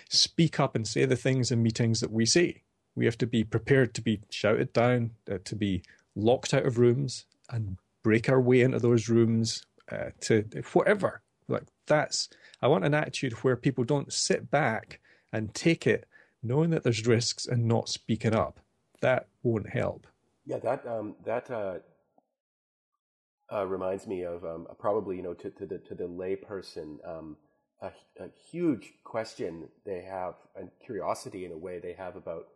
[0.10, 2.64] speak up and say the things in meetings that we say.
[2.96, 5.84] We have to be prepared to be shouted down, uh, to be
[6.16, 10.44] locked out of rooms and break our way into those rooms, uh, to
[10.74, 11.22] whatever.
[11.48, 12.30] Like that's,
[12.62, 15.00] I want an attitude where people don't sit back
[15.32, 16.08] and take it
[16.42, 18.60] knowing that there's risks and not speaking up.
[19.02, 20.08] That won't help.
[20.48, 21.80] Yeah, that um, that uh,
[23.52, 27.36] uh, reminds me of um, probably you know to, to the to the layperson um,
[27.82, 27.88] a,
[28.20, 32.48] a, huge question they have and curiosity in a way they have about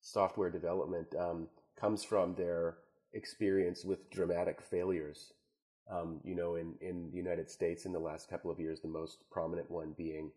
[0.00, 1.46] software development um,
[1.78, 2.78] comes from their
[3.12, 5.32] experience with dramatic failures.
[5.88, 8.88] Um, you know, in in the United States in the last couple of years, the
[8.88, 10.32] most prominent one being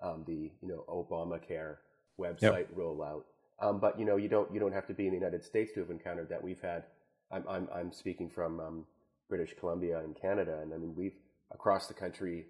[0.00, 1.76] um, the you know Obamacare
[2.18, 2.74] website yep.
[2.74, 3.24] rollout.
[3.60, 5.72] Um, but you know, you don't you don't have to be in the United States
[5.74, 6.42] to have encountered that.
[6.42, 6.84] We've had.
[7.32, 8.84] I'm I'm, I'm speaking from
[9.28, 10.60] British Columbia and Canada.
[10.62, 11.16] And I mean, we've
[11.52, 12.46] across the country,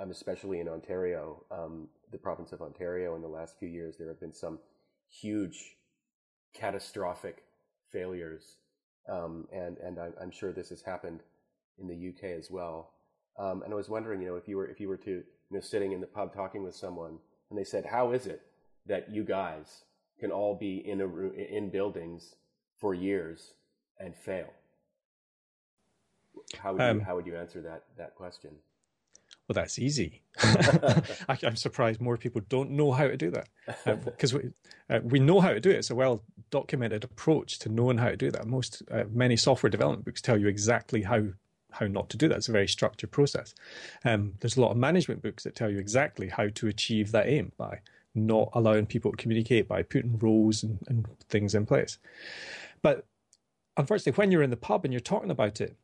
[0.00, 4.08] um, especially in Ontario, um, the province of Ontario, in the last few years, there
[4.08, 4.58] have been some
[5.08, 5.76] huge,
[6.54, 7.44] catastrophic
[7.92, 8.56] failures,
[9.08, 11.20] um, and and I'm, I'm, sure this has happened
[11.78, 12.92] in the UK as well.
[13.38, 15.24] Um, and I was wondering, you know, if you were if you were to you
[15.50, 17.18] know sitting in the pub talking with someone,
[17.50, 18.42] and they said, "How is it
[18.86, 19.84] that you guys
[20.18, 22.34] can all be in a in buildings
[22.78, 23.54] for years
[23.98, 24.52] and fail?"
[26.58, 28.52] How would, um, you, how would you answer that that question?
[29.48, 30.22] Well, that's easy.
[30.38, 33.48] I, am surprised more people don't know how to do that
[34.04, 34.38] because uh,
[34.88, 35.76] we, uh, we know how to do it.
[35.76, 38.46] It's a well documented approach to knowing how to do that.
[38.46, 41.24] Most uh, many software development books tell you exactly how
[41.70, 42.36] how not to do that.
[42.36, 43.54] It's a very structured process.
[44.04, 47.28] Um, there's a lot of management books that tell you exactly how to achieve that
[47.28, 47.80] aim by
[48.16, 51.98] not allowing people to communicate by putting rules and, and things in place.
[52.82, 53.06] But
[53.76, 55.76] unfortunately, when you're in the pub and you're talking about it,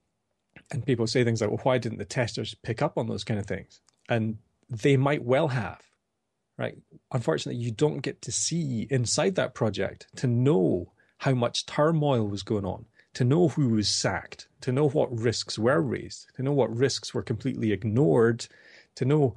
[0.70, 3.40] and people say things like, well, why didn't the testers pick up on those kind
[3.40, 3.80] of things?
[4.08, 5.82] And they might well have,
[6.58, 6.76] right?
[7.12, 12.42] Unfortunately, you don't get to see inside that project to know how much turmoil was
[12.42, 16.52] going on, to know who was sacked, to know what risks were raised, to know
[16.52, 18.46] what risks were completely ignored,
[18.94, 19.34] to know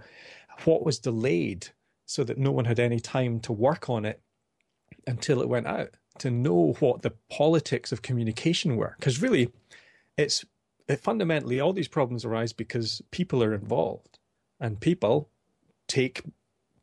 [0.64, 1.68] what was delayed
[2.06, 4.22] so that no one had any time to work on it
[5.08, 8.96] until it went out, to know what the politics of communication were.
[9.00, 9.52] Because really,
[10.18, 10.46] it's
[11.02, 14.20] fundamentally, all these problems arise because people are involved
[14.60, 15.30] and people
[15.88, 16.24] take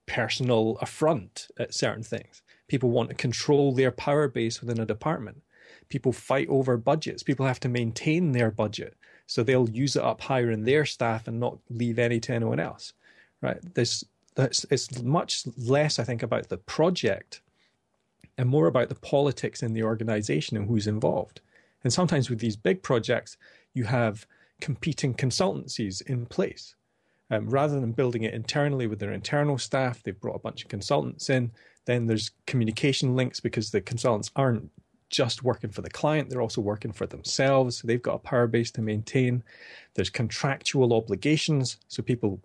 [0.07, 2.43] personal affront at certain things.
[2.69, 5.43] People want to control their power base within a department.
[5.89, 7.23] People fight over budgets.
[7.23, 8.97] People have to maintain their budget.
[9.27, 12.61] So they'll use it up higher in their staff and not leave any to anyone
[12.61, 12.93] else.
[13.41, 13.59] Right?
[13.75, 17.41] There's that's it's much less, I think, about the project
[18.39, 21.41] and more about the politics in the organization and who's involved.
[21.85, 23.37] And sometimes with these big projects,
[23.75, 24.27] you have
[24.61, 26.75] competing consultancies in place.
[27.31, 30.69] Um, rather than building it internally with their internal staff, they've brought a bunch of
[30.69, 31.51] consultants in.
[31.87, 34.71] Then there's communication links because the consultants aren't
[35.09, 37.83] just working for the client, they're also working for themselves.
[37.83, 39.43] They've got a power base to maintain.
[39.95, 42.41] There's contractual obligations, so people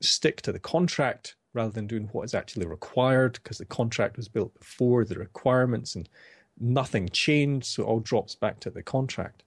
[0.00, 4.28] stick to the contract rather than doing what is actually required because the contract was
[4.28, 6.08] built before the requirements and
[6.60, 9.42] nothing changed, so it all drops back to the contract.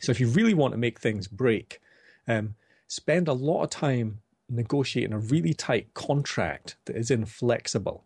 [0.00, 1.80] So if you really want to make things break,
[2.28, 2.54] um,
[2.88, 8.04] spend a lot of time negotiating a really tight contract that is inflexible.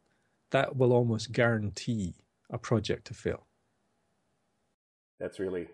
[0.50, 2.14] That will almost guarantee
[2.48, 3.46] a project to fail.
[5.18, 5.68] That's really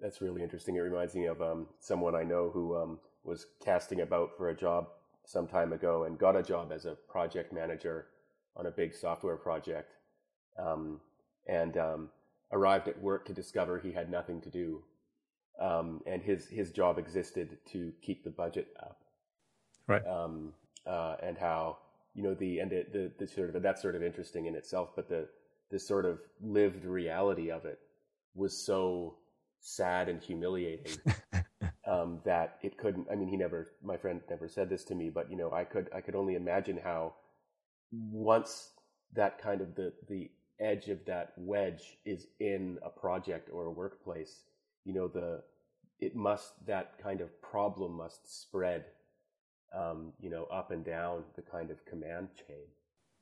[0.00, 0.76] that's really interesting.
[0.76, 4.54] It reminds me of um, someone I know who um, was casting about for a
[4.54, 4.88] job
[5.24, 8.06] some time ago and got a job as a project manager
[8.56, 9.92] on a big software project,
[10.58, 11.00] um,
[11.48, 12.08] and um,
[12.52, 14.82] arrived at work to discover he had nothing to do,
[15.60, 19.00] um, and his his job existed to keep the budget up,
[19.86, 20.06] right?
[20.06, 20.52] Um,
[20.86, 21.78] uh, and how
[22.14, 24.90] you know the and the, the, the sort of that's sort of interesting in itself,
[24.94, 25.28] but the
[25.70, 27.80] the sort of lived reality of it
[28.34, 29.16] was so
[29.60, 30.98] sad and humiliating
[31.32, 31.43] um,
[32.24, 33.06] that it couldn't.
[33.10, 35.64] I mean, he never, my friend never said this to me, but you know, I
[35.64, 37.14] could, I could only imagine how
[37.92, 38.70] once
[39.14, 43.70] that kind of the the edge of that wedge is in a project or a
[43.70, 44.44] workplace,
[44.84, 45.42] you know, the
[46.00, 48.84] it must that kind of problem must spread,
[49.76, 52.66] um, you know, up and down the kind of command chain.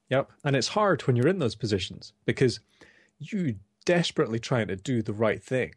[0.09, 2.61] Yep, and it's hard when you're in those positions because
[3.19, 5.73] you desperately trying to do the right thing,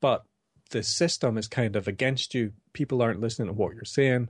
[0.00, 0.24] but
[0.70, 2.52] the system is kind of against you.
[2.72, 4.28] People aren't listening to what you're saying.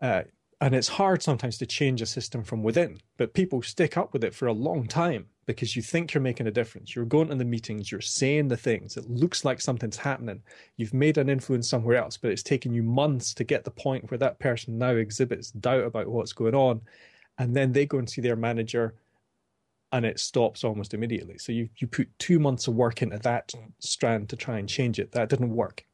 [0.00, 0.22] Uh,
[0.60, 4.22] and it's hard sometimes to change a system from within, but people stick up with
[4.22, 6.94] it for a long time because you think you're making a difference.
[6.94, 8.96] You're going to the meetings, you're saying the things.
[8.96, 10.40] It looks like something's happening.
[10.76, 14.08] You've made an influence somewhere else, but it's taken you months to get the point
[14.08, 16.80] where that person now exhibits doubt about what's going on.
[17.38, 18.94] And then they go and see their manager
[19.92, 21.36] and it stops almost immediately.
[21.38, 24.98] So you, you put two months of work into that strand to try and change
[24.98, 25.12] it.
[25.12, 25.84] That didn't work.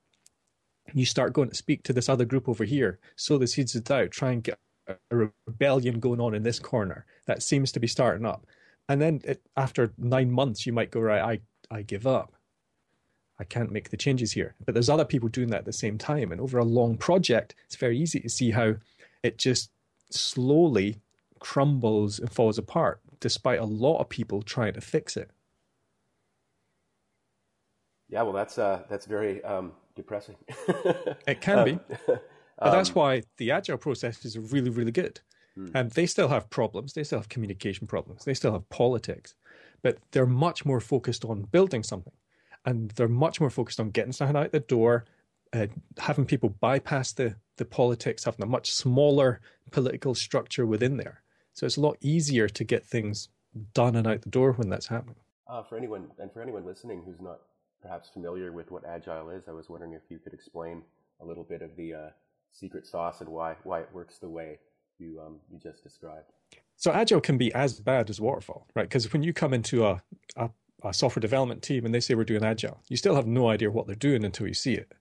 [0.95, 3.85] You start going to speak to this other group over here, sow the seeds of
[3.85, 4.59] doubt, try and get
[5.11, 8.47] a rebellion going on in this corner that seems to be starting up.
[8.89, 12.33] And then it, after nine months, you might go, right, I, I give up.
[13.39, 14.55] I can't make the changes here.
[14.65, 16.33] But there's other people doing that at the same time.
[16.33, 18.77] And over a long project, it's very easy to see how
[19.23, 19.71] it just
[20.11, 21.01] slowly
[21.39, 25.31] crumbles and falls apart despite a lot of people trying to fix it.
[28.09, 30.37] Yeah, well, that's uh, that's very um, depressing.
[31.27, 32.23] it can be, but
[32.59, 35.21] that's um, why the agile processes are really, really good.
[35.55, 35.69] Hmm.
[35.75, 36.95] And they still have problems.
[36.95, 38.25] They still have communication problems.
[38.25, 39.35] They still have politics,
[39.83, 42.15] but they're much more focused on building something,
[42.65, 45.05] and they're much more focused on getting something out the door,
[45.53, 45.67] uh,
[45.99, 51.23] having people bypass the the politics, having a much smaller political structure within there.
[51.59, 53.31] So it's a lot easier to get things
[53.75, 55.17] done and out the door when that's happening.
[55.51, 57.41] Uh, for anyone and for anyone listening who's not
[57.83, 60.83] perhaps familiar with what agile is, I was wondering if you could explain
[61.21, 62.11] a little bit of the uh,
[62.53, 64.61] secret sauce and why why it works the way
[65.01, 66.31] you um, you just described.
[66.77, 68.85] So agile can be as bad as waterfall, right?
[68.85, 70.01] Because when you come into a,
[70.37, 70.51] a,
[70.85, 73.69] a software development team and they say we're doing agile, you still have no idea
[73.69, 74.93] what they're doing until you see it,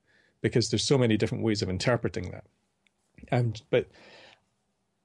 [0.42, 2.46] because there's so many different ways of interpreting that.
[3.32, 3.88] Um, but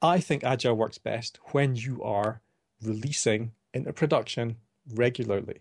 [0.02, 2.40] I think Agile works best when you are
[2.82, 4.56] releasing into production
[4.92, 5.60] regularly.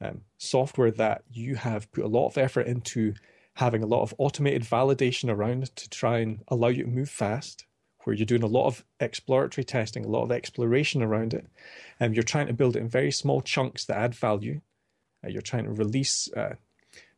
[0.00, 3.14] Um, software that you have put a lot of effort into
[3.56, 7.66] having a lot of automated validation around to try and allow you to move fast,
[8.02, 11.46] where you're doing a lot of exploratory testing, a lot of exploration around it.
[12.00, 14.62] And um, you're trying to build it in very small chunks that add value.
[15.22, 16.54] Uh, you're trying to release uh,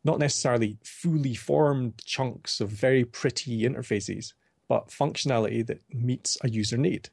[0.04, 4.32] not necessarily fully formed chunks of very pretty interfaces,
[4.68, 7.08] but functionality that meets a user need.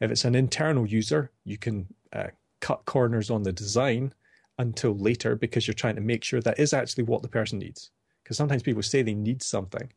[0.00, 2.28] If it's an internal user, you can uh,
[2.60, 4.12] cut corners on the design
[4.58, 7.90] until later because you're trying to make sure that is actually what the person needs.
[8.22, 9.92] Because sometimes people say they need something,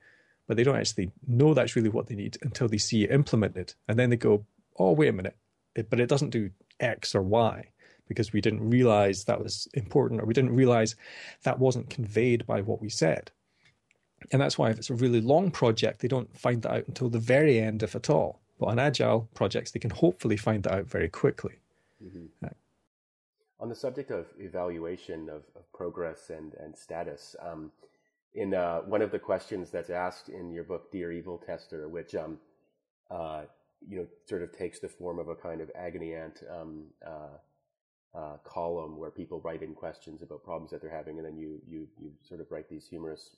[0.48, 3.74] but they don't actually know that's really what they need until they see it implemented.
[3.88, 4.46] And then they go,
[4.78, 5.36] oh, wait a minute,
[5.76, 7.70] it, but it doesn't do X or Y
[8.08, 10.96] because we didn't realize that was important or we didn't realize
[11.44, 13.32] that wasn't conveyed by what we said.
[14.32, 17.10] And that's why if it's a really long project, they don't find that out until
[17.10, 18.42] the very end, if at all.
[18.60, 21.56] But on agile projects, they can hopefully find that out very quickly.
[22.04, 22.48] Mm-hmm.
[23.62, 27.72] On the subject of evaluation of, of progress and, and status, um,
[28.36, 32.16] in uh, one of the questions that's asked in your book, Dear Evil Tester, which
[32.16, 32.38] um,
[33.10, 33.44] uh,
[33.88, 38.18] you know sort of takes the form of a kind of agony aunt um, uh,
[38.18, 41.60] uh, column where people write in questions about problems that they're having, and then you
[41.68, 43.36] you you sort of write these humorous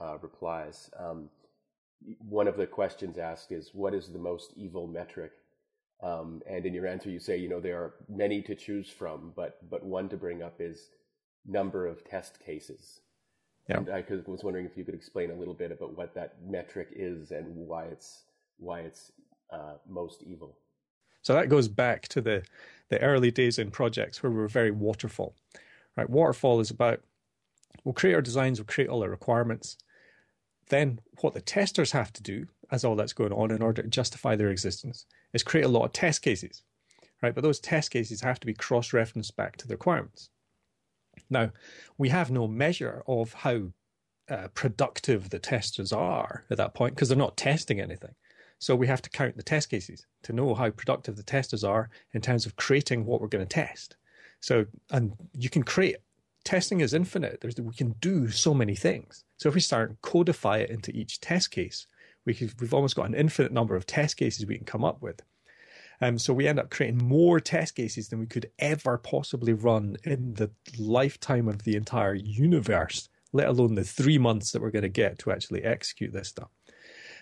[0.00, 0.90] uh, replies.
[0.98, 1.28] Um,
[2.18, 5.32] one of the questions asked is, "What is the most evil metric
[6.00, 9.32] um, and in your answer, you say, you know, there are many to choose from,
[9.34, 10.90] but but one to bring up is
[11.46, 13.00] number of test cases.
[13.68, 13.78] Yeah.
[13.78, 16.88] And I was wondering if you could explain a little bit about what that metric
[16.92, 18.22] is and why it's
[18.58, 19.12] why it's
[19.52, 20.56] uh, most evil.
[21.22, 22.44] So that goes back to the
[22.90, 25.34] the early days in projects where we were very waterfall.
[25.96, 27.00] Right, waterfall is about
[27.82, 29.76] we'll create our designs, we'll create all our requirements.
[30.68, 33.88] Then what the testers have to do as all that's going on in order to
[33.88, 36.62] justify their existence is create a lot of test cases,
[37.22, 37.34] right?
[37.34, 40.30] But those test cases have to be cross referenced back to the requirements.
[41.30, 41.52] Now,
[41.96, 43.72] we have no measure of how
[44.30, 48.14] uh, productive the testers are at that point because they're not testing anything.
[48.58, 51.90] So we have to count the test cases to know how productive the testers are
[52.12, 53.96] in terms of creating what we're going to test.
[54.40, 55.96] So, and you can create
[56.44, 57.40] testing is infinite.
[57.40, 59.24] There's, we can do so many things.
[59.38, 61.86] So if we start and codify it into each test case,
[62.26, 65.22] we have almost got an infinite number of test cases we can come up with.
[66.00, 69.96] Um, so we end up creating more test cases than we could ever possibly run
[70.04, 74.82] in the lifetime of the entire universe, let alone the three months that we're going
[74.82, 76.50] to get to actually execute this stuff.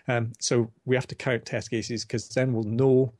[0.08, 3.14] Um, so we have to count test cases because then we'll know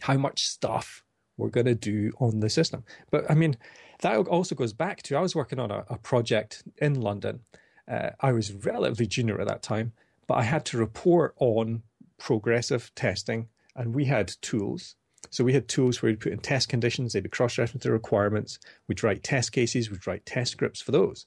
[0.00, 1.02] how much stuff
[1.36, 2.84] we're going to do on the system.
[3.10, 3.56] But I mean,
[4.00, 7.40] that also goes back to I was working on a, a project in London.
[7.88, 9.92] Uh, I was relatively junior at that time,
[10.26, 11.82] but I had to report on
[12.18, 14.96] progressive testing, and we had tools.
[15.30, 18.58] So we had tools where we'd put in test conditions, they'd be cross-referenced to requirements.
[18.88, 21.26] We'd write test cases, we'd write test scripts for those.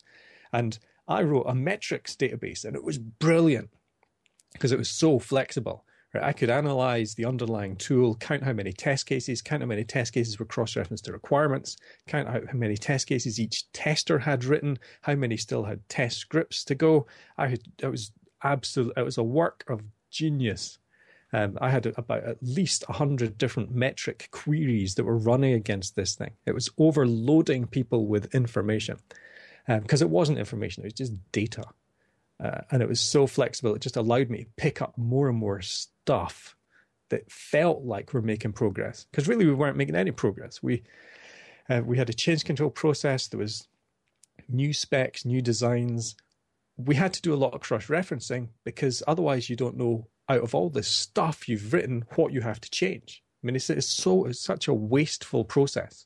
[0.54, 3.70] And I wrote a metrics database, and it was brilliant
[4.54, 5.84] because it was so flexible.
[6.24, 10.14] I could analyze the underlying tool, count how many test cases, count how many test
[10.14, 14.78] cases were cross-referenced to requirements, count out how many test cases each tester had written,
[15.02, 17.08] how many still had test scripts to go.
[17.38, 18.12] I had, it was
[18.44, 18.94] absolute.
[18.98, 20.80] It was a work of genius.
[21.34, 25.96] Um, I had about at least a hundred different metric queries that were running against
[25.96, 26.32] this thing.
[26.46, 28.98] It was overloading people with information
[29.68, 31.64] because um, it wasn't information; it was just data,
[32.44, 33.76] uh, and it was so flexible.
[33.76, 36.56] It just allowed me to pick up more and more stuff
[37.10, 39.06] that felt like we're making progress.
[39.10, 40.62] Because really, we weren't making any progress.
[40.62, 40.84] We
[41.70, 43.28] uh, we had a change control process.
[43.28, 43.68] There was
[44.50, 46.16] new specs, new designs,
[46.78, 50.42] we had to do a lot of cross referencing because otherwise you don't know out
[50.42, 53.24] of all this stuff you've written what you have to change.
[53.44, 56.06] I mean, it's, it's so it's such a wasteful process,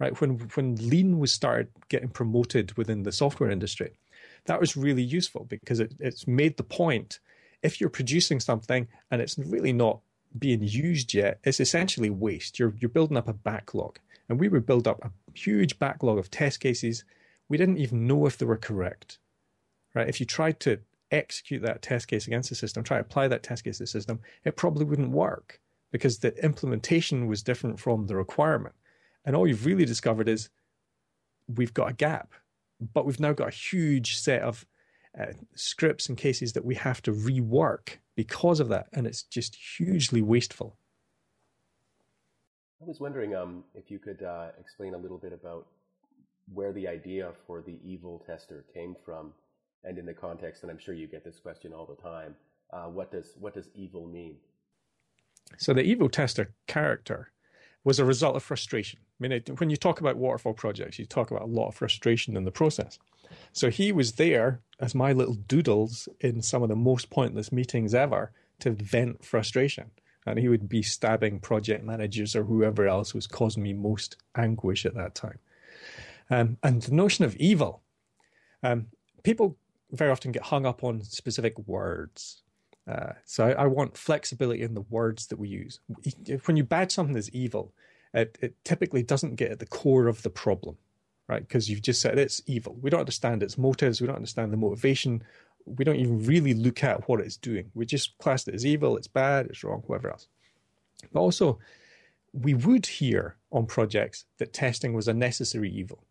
[0.00, 0.18] right?
[0.20, 3.98] When when lean was started getting promoted within the software industry,
[4.48, 7.20] that was really useful because it, it's made the point
[7.62, 10.00] if you're producing something and it's really not
[10.38, 12.58] being used yet, it's essentially waste.
[12.58, 16.30] You're you're building up a backlog, and we would build up a huge backlog of
[16.30, 17.04] test cases.
[17.48, 19.18] We didn't even know if they were correct
[19.94, 20.08] right?
[20.08, 20.78] If you tried to
[21.10, 23.88] execute that test case against the system, try to apply that test case to the
[23.88, 28.74] system, it probably wouldn't work because the implementation was different from the requirement.
[29.24, 30.50] And all you've really discovered is
[31.52, 32.32] we've got a gap,
[32.80, 34.66] but we've now got a huge set of
[35.18, 38.86] uh, scripts and cases that we have to rework because of that.
[38.92, 40.76] And it's just hugely wasteful.
[42.80, 45.66] I was wondering um, if you could uh, explain a little bit about
[46.52, 49.32] where the idea for the evil tester came from
[49.84, 52.34] and in the context, and I'm sure you get this question all the time,
[52.72, 54.36] uh, what does what does evil mean?
[55.56, 57.32] So the evil tester character
[57.84, 59.00] was a result of frustration.
[59.00, 61.74] I mean, it, when you talk about waterfall projects, you talk about a lot of
[61.74, 62.98] frustration in the process.
[63.52, 67.94] So he was there as my little doodles in some of the most pointless meetings
[67.94, 69.90] ever to vent frustration.
[70.26, 74.84] And he would be stabbing project managers or whoever else was causing me most anguish
[74.84, 75.38] at that time.
[76.30, 77.82] Um, and the notion of evil,
[78.62, 78.88] um,
[79.22, 79.56] people
[79.90, 82.42] very often get hung up on specific words.
[82.88, 85.80] Uh, so I, I, want flexibility in the words that we use.
[86.46, 87.74] When you badge something as evil,
[88.14, 90.78] it, it typically doesn't get at the core of the problem,
[91.26, 91.46] right?
[91.46, 92.78] Because you've just said it's evil.
[92.80, 94.00] We don't understand its motives.
[94.00, 95.22] We don't understand the motivation.
[95.66, 97.70] We don't even really look at what it's doing.
[97.74, 98.96] We just class it as evil.
[98.96, 99.46] It's bad.
[99.46, 99.82] It's wrong.
[99.86, 100.28] Whatever else.
[101.12, 101.58] But also,
[102.32, 106.04] we would hear on projects that testing was a necessary evil.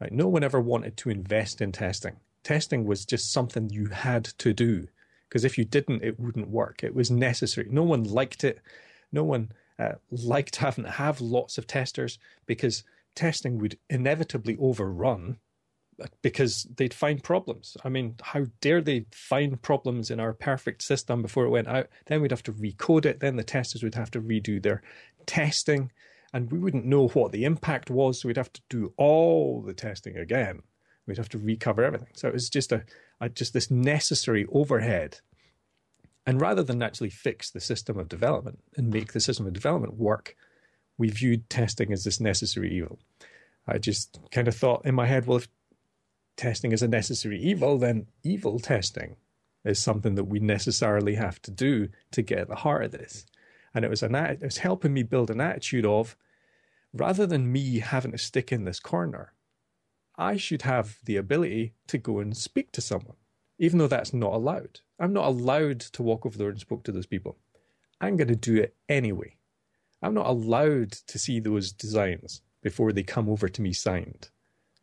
[0.00, 0.12] Right?
[0.12, 2.16] No one ever wanted to invest in testing
[2.48, 4.88] testing was just something you had to do
[5.28, 6.82] because if you didn't, it wouldn't work.
[6.82, 7.68] It was necessary.
[7.70, 8.60] No one liked it.
[9.12, 15.38] No one uh, liked having to have lots of testers because testing would inevitably overrun
[16.22, 17.76] because they'd find problems.
[17.84, 21.88] I mean, how dare they find problems in our perfect system before it went out?
[22.06, 23.20] Then we'd have to recode it.
[23.20, 24.82] Then the testers would have to redo their
[25.26, 25.90] testing,
[26.32, 28.20] and we wouldn't know what the impact was.
[28.20, 30.62] So we'd have to do all the testing again.
[31.08, 32.08] We'd have to recover everything.
[32.12, 32.84] So it was just a,
[33.20, 35.20] a just this necessary overhead.
[36.26, 39.94] And rather than actually fix the system of development and make the system of development
[39.94, 40.36] work,
[40.98, 42.98] we viewed testing as this necessary evil.
[43.66, 45.48] I just kind of thought in my head, well, if
[46.36, 49.16] testing is a necessary evil, then evil testing
[49.64, 53.26] is something that we necessarily have to do to get at the heart of this.
[53.74, 56.16] And it was an it was helping me build an attitude of
[56.92, 59.32] rather than me having to stick in this corner,
[60.18, 63.16] I should have the ability to go and speak to someone,
[63.58, 64.80] even though that's not allowed.
[64.98, 67.38] I'm not allowed to walk over there and speak to those people.
[68.00, 69.36] I'm going to do it anyway.
[70.02, 74.30] I'm not allowed to see those designs before they come over to me signed.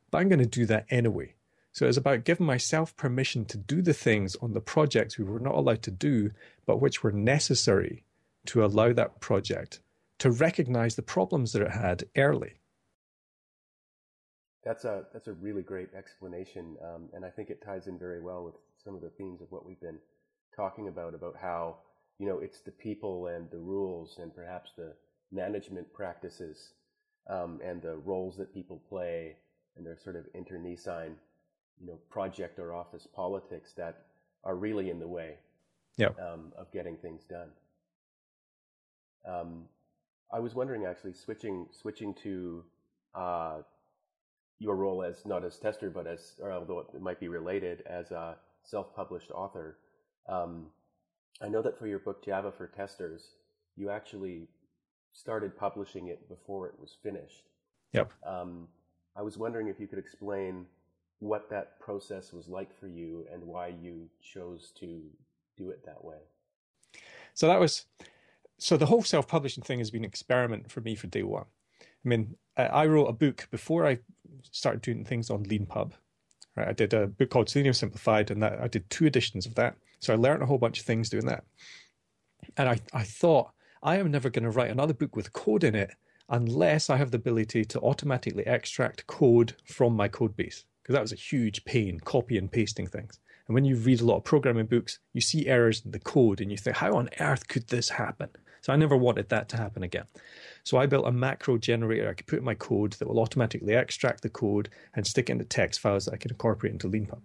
[0.09, 1.36] But I'm going to do that anyway.
[1.73, 5.41] So it's about giving myself permission to do the things on the projects we were
[5.41, 6.31] not allowed to do,
[6.65, 8.05] but which were necessary
[8.45, 9.81] to allow that project
[10.19, 12.53] to recognize the problems that it had early.
[14.66, 18.20] That's a that's a really great explanation, um, and I think it ties in very
[18.20, 19.99] well with some of the themes of what we've been
[20.55, 21.78] talking about about how
[22.18, 24.93] you know it's the people and the rules and perhaps the
[25.32, 26.72] management practices
[27.30, 29.36] um, and the roles that people play
[29.78, 31.16] and their sort of internecine,
[31.80, 34.05] you know, project or office politics that
[34.43, 35.36] are really in the way
[36.20, 37.49] um, of getting things done.
[39.28, 39.66] Um,
[40.34, 42.63] I was wondering actually switching switching to
[43.13, 43.57] uh,
[44.60, 48.12] your role as not as tester but as or although it might be related as
[48.12, 49.78] a self-published author.
[50.28, 50.68] Um,
[51.41, 53.36] I know that for your book Java for Testers,
[53.76, 54.47] you actually
[55.12, 57.49] started publishing it before it was finished.
[57.93, 58.12] Yep.
[58.26, 58.68] Um,
[59.16, 60.66] I was wondering if you could explain
[61.20, 65.01] what that process was like for you and why you chose to
[65.58, 66.18] do it that way.
[67.34, 67.86] So that was
[68.58, 71.45] so the whole self-publishing thing has been an experiment for me for day one.
[71.82, 73.99] I mean, I wrote a book before I
[74.52, 75.91] started doing things on LeanPub.
[76.56, 79.56] Right, I did a book called Selenium Simplified, and that I did two editions of
[79.56, 79.76] that.
[80.00, 81.43] So I learned a whole bunch of things doing that.
[82.58, 83.52] And I, I thought
[83.84, 85.91] I am never going to write another book with code in it
[86.30, 90.66] unless I have the ability to automatically extract code from my code base.
[90.82, 93.20] Because that was a huge pain, copy and pasting things.
[93.48, 96.41] And when you read a lot of programming books, you see errors in the code
[96.41, 98.30] and you think, how on earth could this happen?
[98.66, 100.05] So I never wanted that to happen again.
[100.63, 103.76] So I built a macro generator I could put in my code that will automatically
[103.76, 107.22] extract the code and stick it into text files that I can incorporate into LeanPub.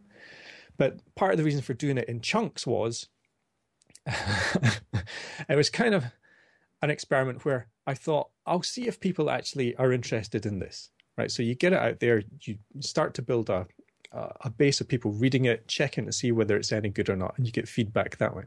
[0.76, 3.08] But part of the reason for doing it in chunks was
[4.06, 6.04] it was kind of
[6.82, 10.90] an experiment where I thought, I'll see if people actually are interested in this.
[11.16, 11.30] Right.
[11.30, 13.66] So you get it out there, you start to build a,
[14.12, 17.38] a base of people reading it, checking to see whether it's any good or not,
[17.38, 18.44] and you get feedback that way.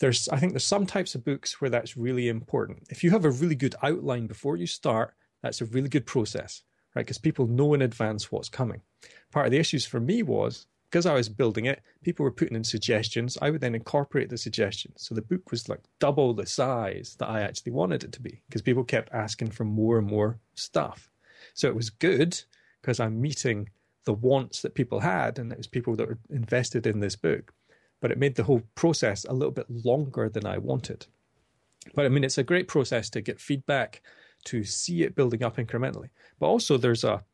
[0.00, 2.88] There's, I think, there's some types of books where that's really important.
[2.90, 6.62] If you have a really good outline before you start, that's a really good process,
[6.94, 7.04] right?
[7.04, 8.80] Because people know in advance what's coming.
[9.30, 12.56] Part of the issues for me was because I was building it, people were putting
[12.56, 13.36] in suggestions.
[13.42, 14.94] I would then incorporate the suggestions.
[14.98, 18.42] So the book was like double the size that I actually wanted it to be
[18.48, 21.10] because people kept asking for more and more stuff.
[21.52, 22.40] So it was good
[22.80, 23.70] because I'm meeting
[24.04, 27.52] the wants that people had, and it was people that were invested in this book.
[28.04, 31.06] But it made the whole process a little bit longer than I wanted.
[31.94, 34.02] But I mean, it's a great process to get feedback,
[34.44, 36.10] to see it building up incrementally.
[36.38, 37.24] But also, there's a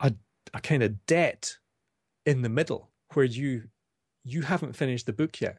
[0.00, 0.12] a,
[0.52, 1.58] a kind of debt
[2.26, 3.68] in the middle where you
[4.24, 5.58] you haven't finished the book yet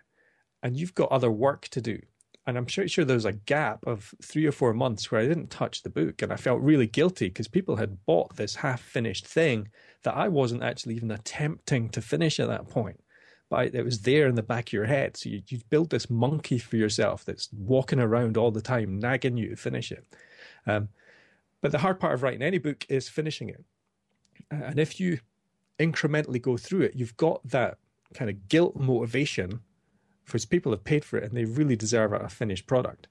[0.62, 1.97] and you've got other work to do
[2.45, 5.49] and i'm sure, sure there's a gap of three or four months where i didn't
[5.49, 9.26] touch the book and i felt really guilty because people had bought this half finished
[9.26, 9.70] thing
[10.04, 12.99] that i wasn't actually even attempting to finish at that point
[13.54, 16.10] but it was there in the back of your head so you, you build this
[16.10, 20.06] monkey for yourself that's walking around all the time nagging you to finish it
[20.66, 20.89] um,
[21.62, 23.64] but the hard part of writing any book is finishing it
[24.49, 25.20] and if you
[25.80, 27.78] incrementally go through it, you've got that
[28.14, 29.62] kind of guilt motivation
[30.26, 33.08] because people have paid for it and they really deserve a finished product.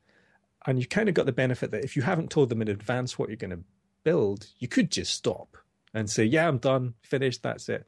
[0.67, 3.19] And you kind of got the benefit that if you haven't told them in advance
[3.19, 3.65] what you're going to
[4.05, 5.57] build, you could just stop
[5.93, 7.87] and say, "Yeah, I'm done, finished, that's it."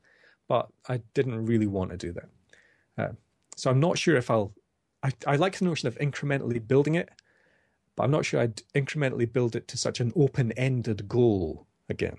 [0.48, 2.28] But I didn't really want to do that,
[2.98, 3.08] uh,
[3.56, 4.52] so I'm not sure if I'll.
[5.02, 7.10] I, I like the notion of incrementally building it,
[7.96, 12.16] but I'm not sure I'd incrementally build it to such an open-ended goal again.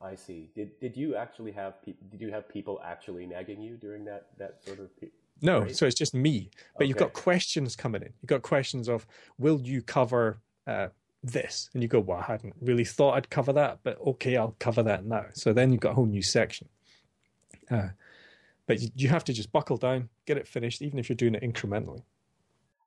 [0.00, 0.50] I see.
[0.54, 2.06] Did did you actually have people?
[2.10, 4.98] Did you have people actually nagging you during that that sort of?
[5.00, 5.08] Pe-
[5.42, 6.50] no, so it's just me.
[6.74, 6.88] But okay.
[6.88, 8.12] you've got questions coming in.
[8.20, 9.06] You've got questions of,
[9.38, 10.88] will you cover uh,
[11.22, 14.54] this, and you go, well, I hadn't really thought I'd cover that, but okay, I'll
[14.58, 15.26] cover that now.
[15.32, 16.68] So then you've got a whole new section.
[17.70, 17.88] Uh,
[18.66, 21.34] but you, you have to just buckle down, get it finished, even if you're doing
[21.34, 22.02] it incrementally.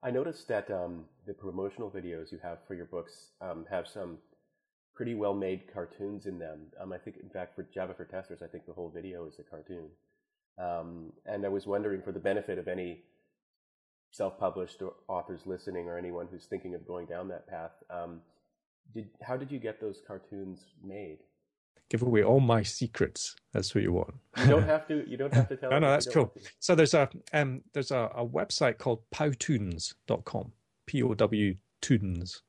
[0.01, 4.17] I noticed that um, the promotional videos you have for your books um, have some
[4.93, 6.67] pretty well made cartoons in them.
[6.79, 9.39] Um, I think, in fact, for Java for Testers, I think the whole video is
[9.39, 9.87] a cartoon.
[10.59, 13.03] Um, and I was wondering, for the benefit of any
[14.11, 18.21] self-published authors listening or anyone who's thinking of going down that path, um,
[18.93, 21.19] did how did you get those cartoons made?
[21.93, 23.35] Give away all my secrets.
[23.53, 24.15] That's what you want.
[24.39, 25.07] You don't have to.
[25.07, 25.69] You don't have to tell.
[25.71, 26.33] no, no, that's cool.
[26.59, 30.51] So there's a um, there's a, a website called powtoons.com.
[30.85, 32.41] P O W Toons.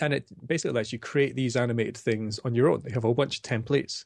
[0.00, 2.80] And it basically lets you create these animated things on your own.
[2.82, 4.04] They have a whole bunch of templates.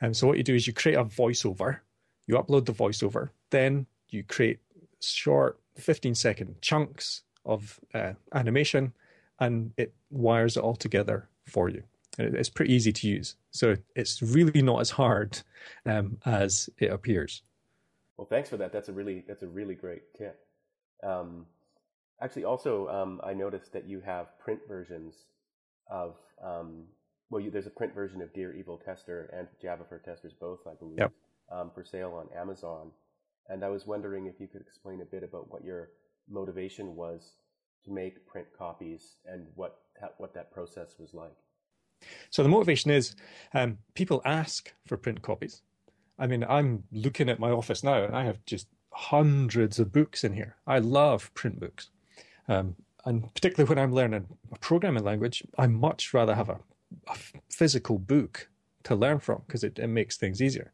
[0.00, 1.78] And um, so what you do is you create a voiceover,
[2.26, 4.58] you upload the voiceover, then you create
[5.00, 8.92] short 15 second chunks of uh, animation
[9.38, 11.82] and it wires it all together for you.
[12.18, 13.36] It's pretty easy to use.
[13.50, 15.40] So it's really not as hard
[15.86, 17.42] um, as it appears.
[18.16, 18.72] Well, thanks for that.
[18.72, 20.38] That's a really that's a really great tip.
[21.02, 21.46] Um,
[22.20, 25.14] actually, also um, I noticed that you have print versions
[25.90, 26.84] of um,
[27.30, 30.60] well, you, there's a print version of Dear Evil Tester and Java for Testers both,
[30.66, 31.12] I believe, yep.
[31.50, 32.90] Um, for sale on Amazon.
[33.48, 35.88] And I was wondering if you could explain a bit about what your
[36.30, 37.32] motivation was
[37.84, 39.78] to make print copies and what
[40.18, 41.36] what that process was like.
[42.30, 43.14] So the motivation is
[43.54, 45.62] um, people ask for print copies.
[46.18, 50.24] I mean, I'm looking at my office now, and I have just hundreds of books
[50.24, 50.56] in here.
[50.66, 51.90] I love print books,
[52.48, 56.58] um, and particularly when I'm learning a programming language, I much rather have a,
[57.08, 57.16] a
[57.48, 58.48] physical book
[58.84, 60.72] to learn from because it, it makes things easier.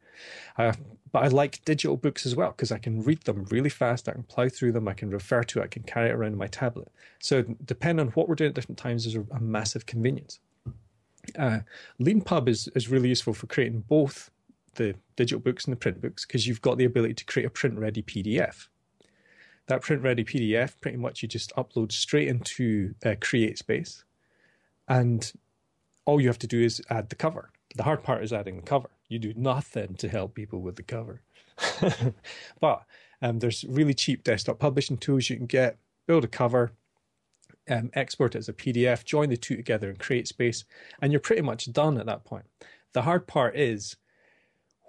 [0.57, 0.72] Uh,
[1.12, 4.09] but I like digital books as well because I can read them really fast.
[4.09, 4.89] I can plow through them.
[4.89, 5.64] I can refer to it.
[5.64, 6.89] I can carry it around my tablet.
[7.18, 10.41] So depending on what we're doing at different times, there's a, a massive convenience.
[11.37, 11.61] Uh,
[12.01, 14.31] LeanPub is, is really useful for creating both
[14.74, 17.51] the digital books and the print books because you've got the ability to create a
[17.51, 18.68] print ready PDF.
[19.66, 24.05] That print ready PDF, pretty much you just upload straight into uh, CreateSpace,
[24.89, 25.31] and
[26.07, 27.51] all you have to do is add the cover.
[27.76, 28.89] The hard part is adding the cover.
[29.09, 31.20] You do nothing to help people with the cover.
[32.61, 32.85] but
[33.20, 35.76] um, there's really cheap desktop publishing tools you can get,
[36.07, 36.72] build a cover,
[37.69, 40.64] um, export it as a PDF, join the two together in CreateSpace,
[41.01, 42.47] and you're pretty much done at that point.
[42.93, 43.97] The hard part is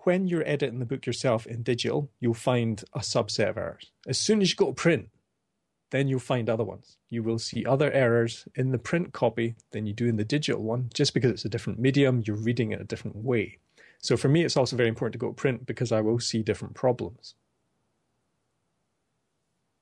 [0.04, 3.92] when you're editing the book yourself in digital, you'll find a subset of errors.
[4.08, 5.10] As soon as you go to print,
[5.92, 6.98] then you'll find other ones.
[7.10, 10.64] You will see other errors in the print copy than you do in the digital
[10.64, 13.58] one, just because it's a different medium, you're reading it a different way.
[14.02, 16.42] So for me, it's also very important to go to print because I will see
[16.42, 17.36] different problems.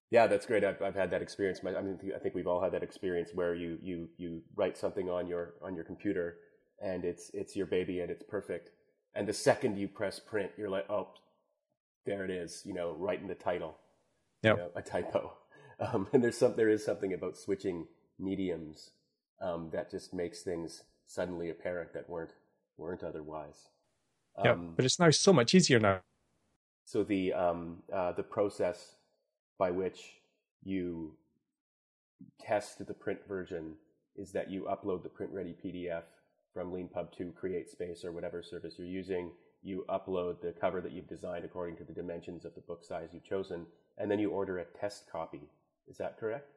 [0.10, 0.64] Yeah, that's great.
[0.64, 1.60] I've, I've had that experience.
[1.66, 5.10] I mean, I think we've all had that experience where you you you write something
[5.10, 6.38] on your on your computer,
[6.82, 8.72] and it's it's your baby and it's perfect.
[9.16, 11.10] And the second you press print, you're like, oh,
[12.06, 12.62] there it is.
[12.66, 13.78] You know, right in the title.
[14.44, 15.34] Yeah, you know, a typo.
[15.80, 17.86] Um, and there's some there is something about switching
[18.18, 18.90] mediums
[19.40, 22.32] um, that just makes things suddenly apparent that weren't
[22.78, 23.70] weren't otherwise.
[24.44, 26.02] Yeah, um, but it's now so much easier now.
[26.86, 28.96] So the um, uh, the process
[29.58, 30.22] by which
[30.64, 31.14] you
[32.40, 33.74] test the print version
[34.16, 36.04] is that you upload the print ready PDF
[36.54, 39.32] from LeanPub to CreateSpace or whatever service you're using.
[39.62, 43.10] You upload the cover that you've designed according to the dimensions of the book size
[43.14, 43.66] you've chosen,
[43.98, 45.50] and then you order a test copy.
[45.88, 46.50] Is that correct?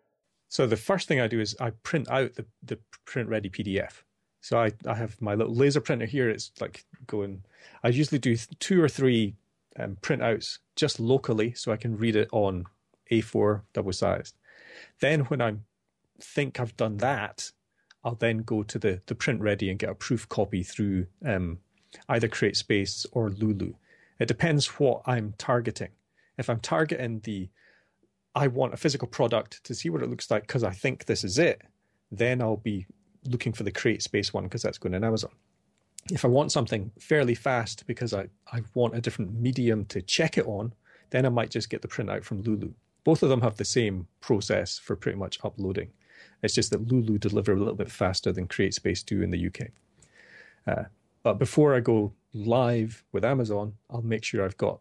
[0.49, 4.03] So the first thing I do is I print out the, the print ready PDF.
[4.41, 6.31] So I, I have my little laser printer here.
[6.31, 7.45] It's like going,
[7.85, 9.37] I usually do two or three
[9.79, 12.65] um, printouts just locally so I can read it on
[13.11, 14.37] A4 double sized.
[15.01, 15.55] Then when I
[16.21, 17.51] think I've done that,
[18.05, 21.59] I'll then go to the, the print ready and get a proof copy through um,
[22.09, 23.75] either CreateSpace or Lulu.
[24.19, 25.91] It depends what I'm targeting.
[26.39, 27.49] If I'm targeting the,
[28.35, 31.25] I want a physical product to see what it looks like because I think this
[31.25, 31.63] is it,
[32.11, 32.87] then I'll be
[33.27, 35.33] looking for the CreateSpace one because that's going in Amazon.
[36.11, 40.39] If I want something fairly fast because I, I want a different medium to check
[40.39, 40.73] it on,
[41.11, 42.73] then I might just get the printout from Lulu.
[43.05, 45.91] Both of them have the same process for pretty much uploading.
[46.43, 49.69] It's just that Lulu deliver a little bit faster than CreateSpace do in the UK.
[50.67, 50.85] Uh,
[51.23, 54.81] but before I go live with Amazon, I'll make sure I've got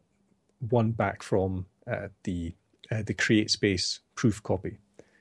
[0.69, 2.53] one back from uh, the
[2.91, 4.77] uh, the CreateSpace proof copy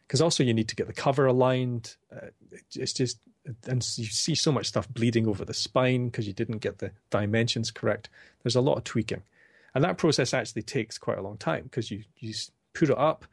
[0.07, 1.97] because also you need to get the cover aligned.
[2.15, 2.29] Uh,
[2.75, 3.21] it's just
[3.67, 6.93] and you see so much stuff bleeding over the spine because you didn't get the
[7.11, 8.09] dimensions correct.
[8.43, 9.23] There's a lot of tweaking,
[9.75, 12.33] and that process actually takes quite a long time because you you
[12.79, 13.25] put it up,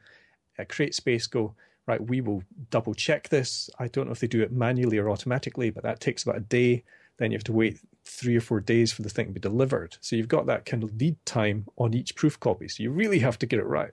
[0.58, 1.54] uh, CreateSpace, go
[1.86, 3.70] right, we will double check this.
[3.78, 6.40] I don't know if they do it manually or automatically, but that takes about a
[6.40, 6.84] day.
[7.18, 9.96] Then you have to wait three or four days for the thing to be delivered.
[10.00, 12.68] So you've got that kind of lead time on each proof copy.
[12.68, 13.92] So you really have to get it right.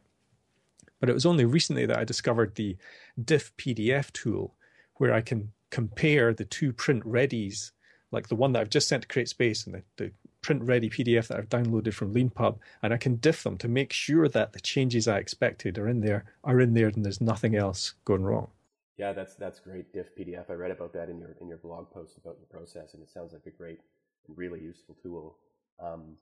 [0.99, 2.77] But it was only recently that I discovered the
[3.23, 4.55] diff PDF tool
[4.95, 7.71] where I can compare the two print readies,
[8.11, 10.11] like the one that I've just sent to CreateSpace and the, the
[10.43, 13.91] print ready PDF that I've downloaded from LeanPub, and I can diff them to make
[13.91, 17.55] sure that the changes I expected are in there, are in there, and there's nothing
[17.55, 18.49] else going wrong.
[18.97, 19.91] Yeah, that's that's great.
[19.91, 20.51] Diff PDF.
[20.51, 23.09] I read about that in your in your blog post about your process, and it
[23.09, 23.79] sounds like a great
[24.27, 25.37] and really useful tool.
[25.79, 26.17] Um,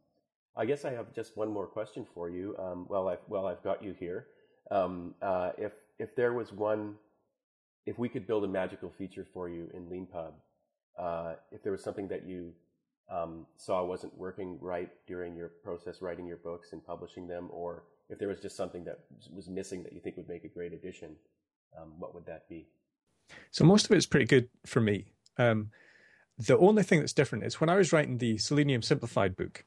[0.56, 2.56] I guess I have just one more question for you.
[2.58, 4.28] Um, well, I've well I've got you here.
[4.70, 6.96] Um, uh, if if there was one,
[7.86, 10.32] if we could build a magical feature for you in LeanPub,
[10.98, 12.54] uh, if there was something that you
[13.12, 17.84] um, saw wasn't working right during your process writing your books and publishing them, or
[18.10, 19.00] if there was just something that
[19.34, 21.16] was missing that you think would make a great addition,
[21.80, 22.68] um, what would that be?
[23.52, 25.14] So most of it is pretty good for me.
[25.38, 25.72] Um,
[26.38, 29.66] the only thing that's different is when I was writing the Selenium Simplified book,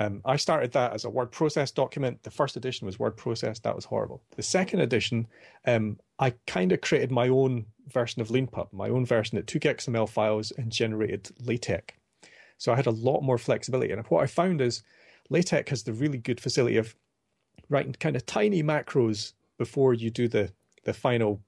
[0.00, 2.22] um, I started that as a word process document.
[2.22, 3.58] The first edition was word process.
[3.60, 4.22] That was horrible.
[4.36, 5.26] The second edition,
[5.66, 9.62] um, I kind of created my own version of LeanPub, my own version that took
[9.62, 11.97] XML files and generated LaTeX.
[12.58, 13.92] So I had a lot more flexibility.
[13.92, 14.82] And what I found is
[15.30, 16.94] LaTeX has the really good facility of
[17.68, 20.52] writing kind of tiny macros before you do the,
[20.84, 21.40] the final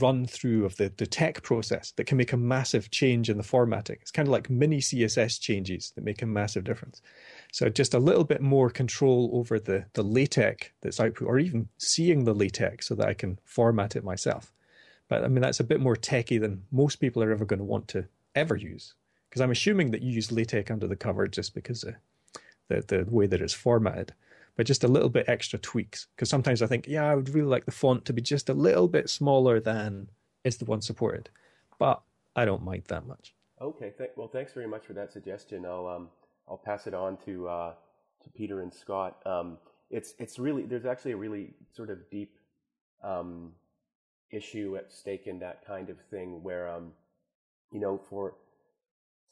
[0.00, 3.42] run through of the, the TeX process that can make a massive change in the
[3.42, 3.98] formatting.
[4.00, 7.02] It's kind of like mini CSS changes that make a massive difference.
[7.52, 11.68] So just a little bit more control over the, the LaTeX that's output, or even
[11.78, 14.52] seeing the LaTeX so that I can format it myself.
[15.08, 17.64] But I mean, that's a bit more techy than most people are ever going to
[17.64, 18.94] want to ever use
[19.32, 21.94] because I'm assuming that you use LaTeX under the cover just because of
[22.68, 24.12] the, the way that it's formatted,
[24.56, 26.08] but just a little bit extra tweaks.
[26.14, 28.52] Because sometimes I think, yeah, I would really like the font to be just a
[28.52, 30.08] little bit smaller than
[30.44, 31.30] is the one supported,
[31.78, 32.02] but
[32.36, 33.34] I don't mind that much.
[33.58, 35.64] Okay, th- well, thanks very much for that suggestion.
[35.64, 36.10] I'll um,
[36.46, 37.72] I'll pass it on to uh,
[38.24, 39.16] to Peter and Scott.
[39.24, 39.56] Um,
[39.88, 42.36] it's it's really there's actually a really sort of deep
[43.02, 43.52] um,
[44.30, 46.92] issue at stake in that kind of thing where um,
[47.72, 48.34] you know for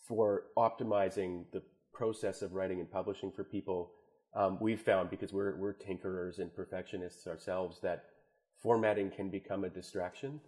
[0.06, 3.92] for optimizing the process of writing and publishing for people,
[4.34, 8.04] um, we've found because we're we're tinkerers and perfectionists ourselves that
[8.62, 10.40] formatting can become a distraction.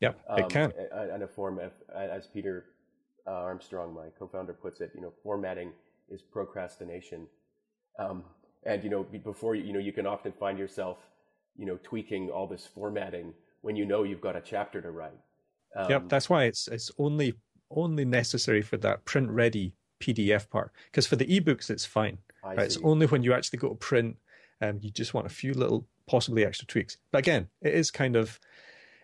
[0.00, 0.72] Yep, um, it can.
[0.92, 2.66] And a form of, as Peter
[3.26, 5.72] uh, Armstrong, my co-founder, puts it, you know, formatting
[6.08, 7.26] is procrastination.
[7.98, 8.24] Um,
[8.64, 10.98] and you know, before you, you know, you can often find yourself,
[11.56, 13.32] you know, tweaking all this formatting
[13.62, 15.18] when you know you've got a chapter to write.
[15.88, 17.34] yep, um, that's why it's it's only
[17.70, 20.72] only necessary for that print ready PDF part.
[20.86, 22.18] Because for the ebooks, it's fine.
[22.44, 22.58] Right?
[22.58, 24.16] It's only when you actually go to print,
[24.60, 26.96] um, you just want a few little, possibly extra tweaks.
[27.10, 28.38] But again, it is kind of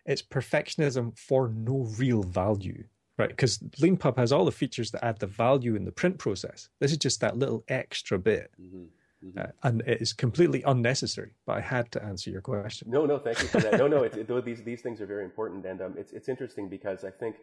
[0.06, 2.84] it's perfectionism for no real value,
[3.18, 3.28] right?
[3.28, 6.68] Because LeanPub has all the features that add the value in the print process.
[6.80, 8.50] This is just that little extra bit.
[8.60, 8.84] Mm-hmm.
[9.24, 9.38] Mm-hmm.
[9.38, 11.34] Uh, and it is completely unnecessary.
[11.46, 12.90] But I had to answer your question.
[12.90, 13.78] No, no, thank you for that.
[13.78, 16.68] no, no, it, it, these these things are very important, and um, it's it's interesting
[16.68, 17.36] because I think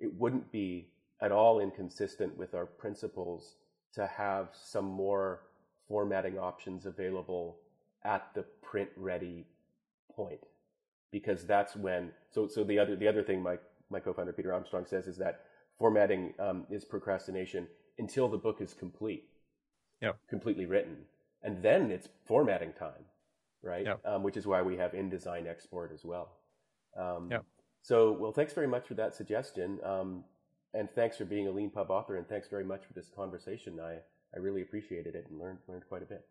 [0.00, 0.88] it wouldn't be
[1.22, 3.56] at all inconsistent with our principles
[3.94, 5.42] to have some more
[5.88, 7.58] formatting options available
[8.04, 9.44] at the print ready
[10.14, 10.40] point
[11.10, 13.58] because that's when so so the other the other thing my
[13.90, 15.42] my co-founder Peter Armstrong says is that
[15.78, 17.66] formatting um, is procrastination
[17.98, 19.24] until the book is complete
[20.00, 20.16] yep.
[20.28, 20.96] completely written
[21.42, 23.04] and then it's formatting time
[23.62, 24.00] right yep.
[24.04, 26.36] um, which is why we have InDesign export as well
[26.98, 27.44] um, yep.
[27.82, 29.78] So, well, thanks very much for that suggestion.
[29.84, 30.24] Um,
[30.74, 32.16] and thanks for being a LeanPub author.
[32.16, 33.80] And thanks very much for this conversation.
[33.80, 33.98] I,
[34.34, 36.26] I really appreciated it and learned, learned quite a bit.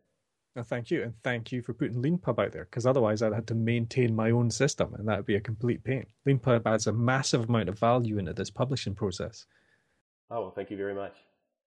[0.56, 1.04] Well, thank you.
[1.04, 4.32] And thank you for putting LeanPub out there because otherwise I'd had to maintain my
[4.32, 6.06] own system and that would be a complete pain.
[6.28, 9.45] LeanPub adds a massive amount of value into this publishing process.
[10.32, 11.16] Oh, well, thank you very much.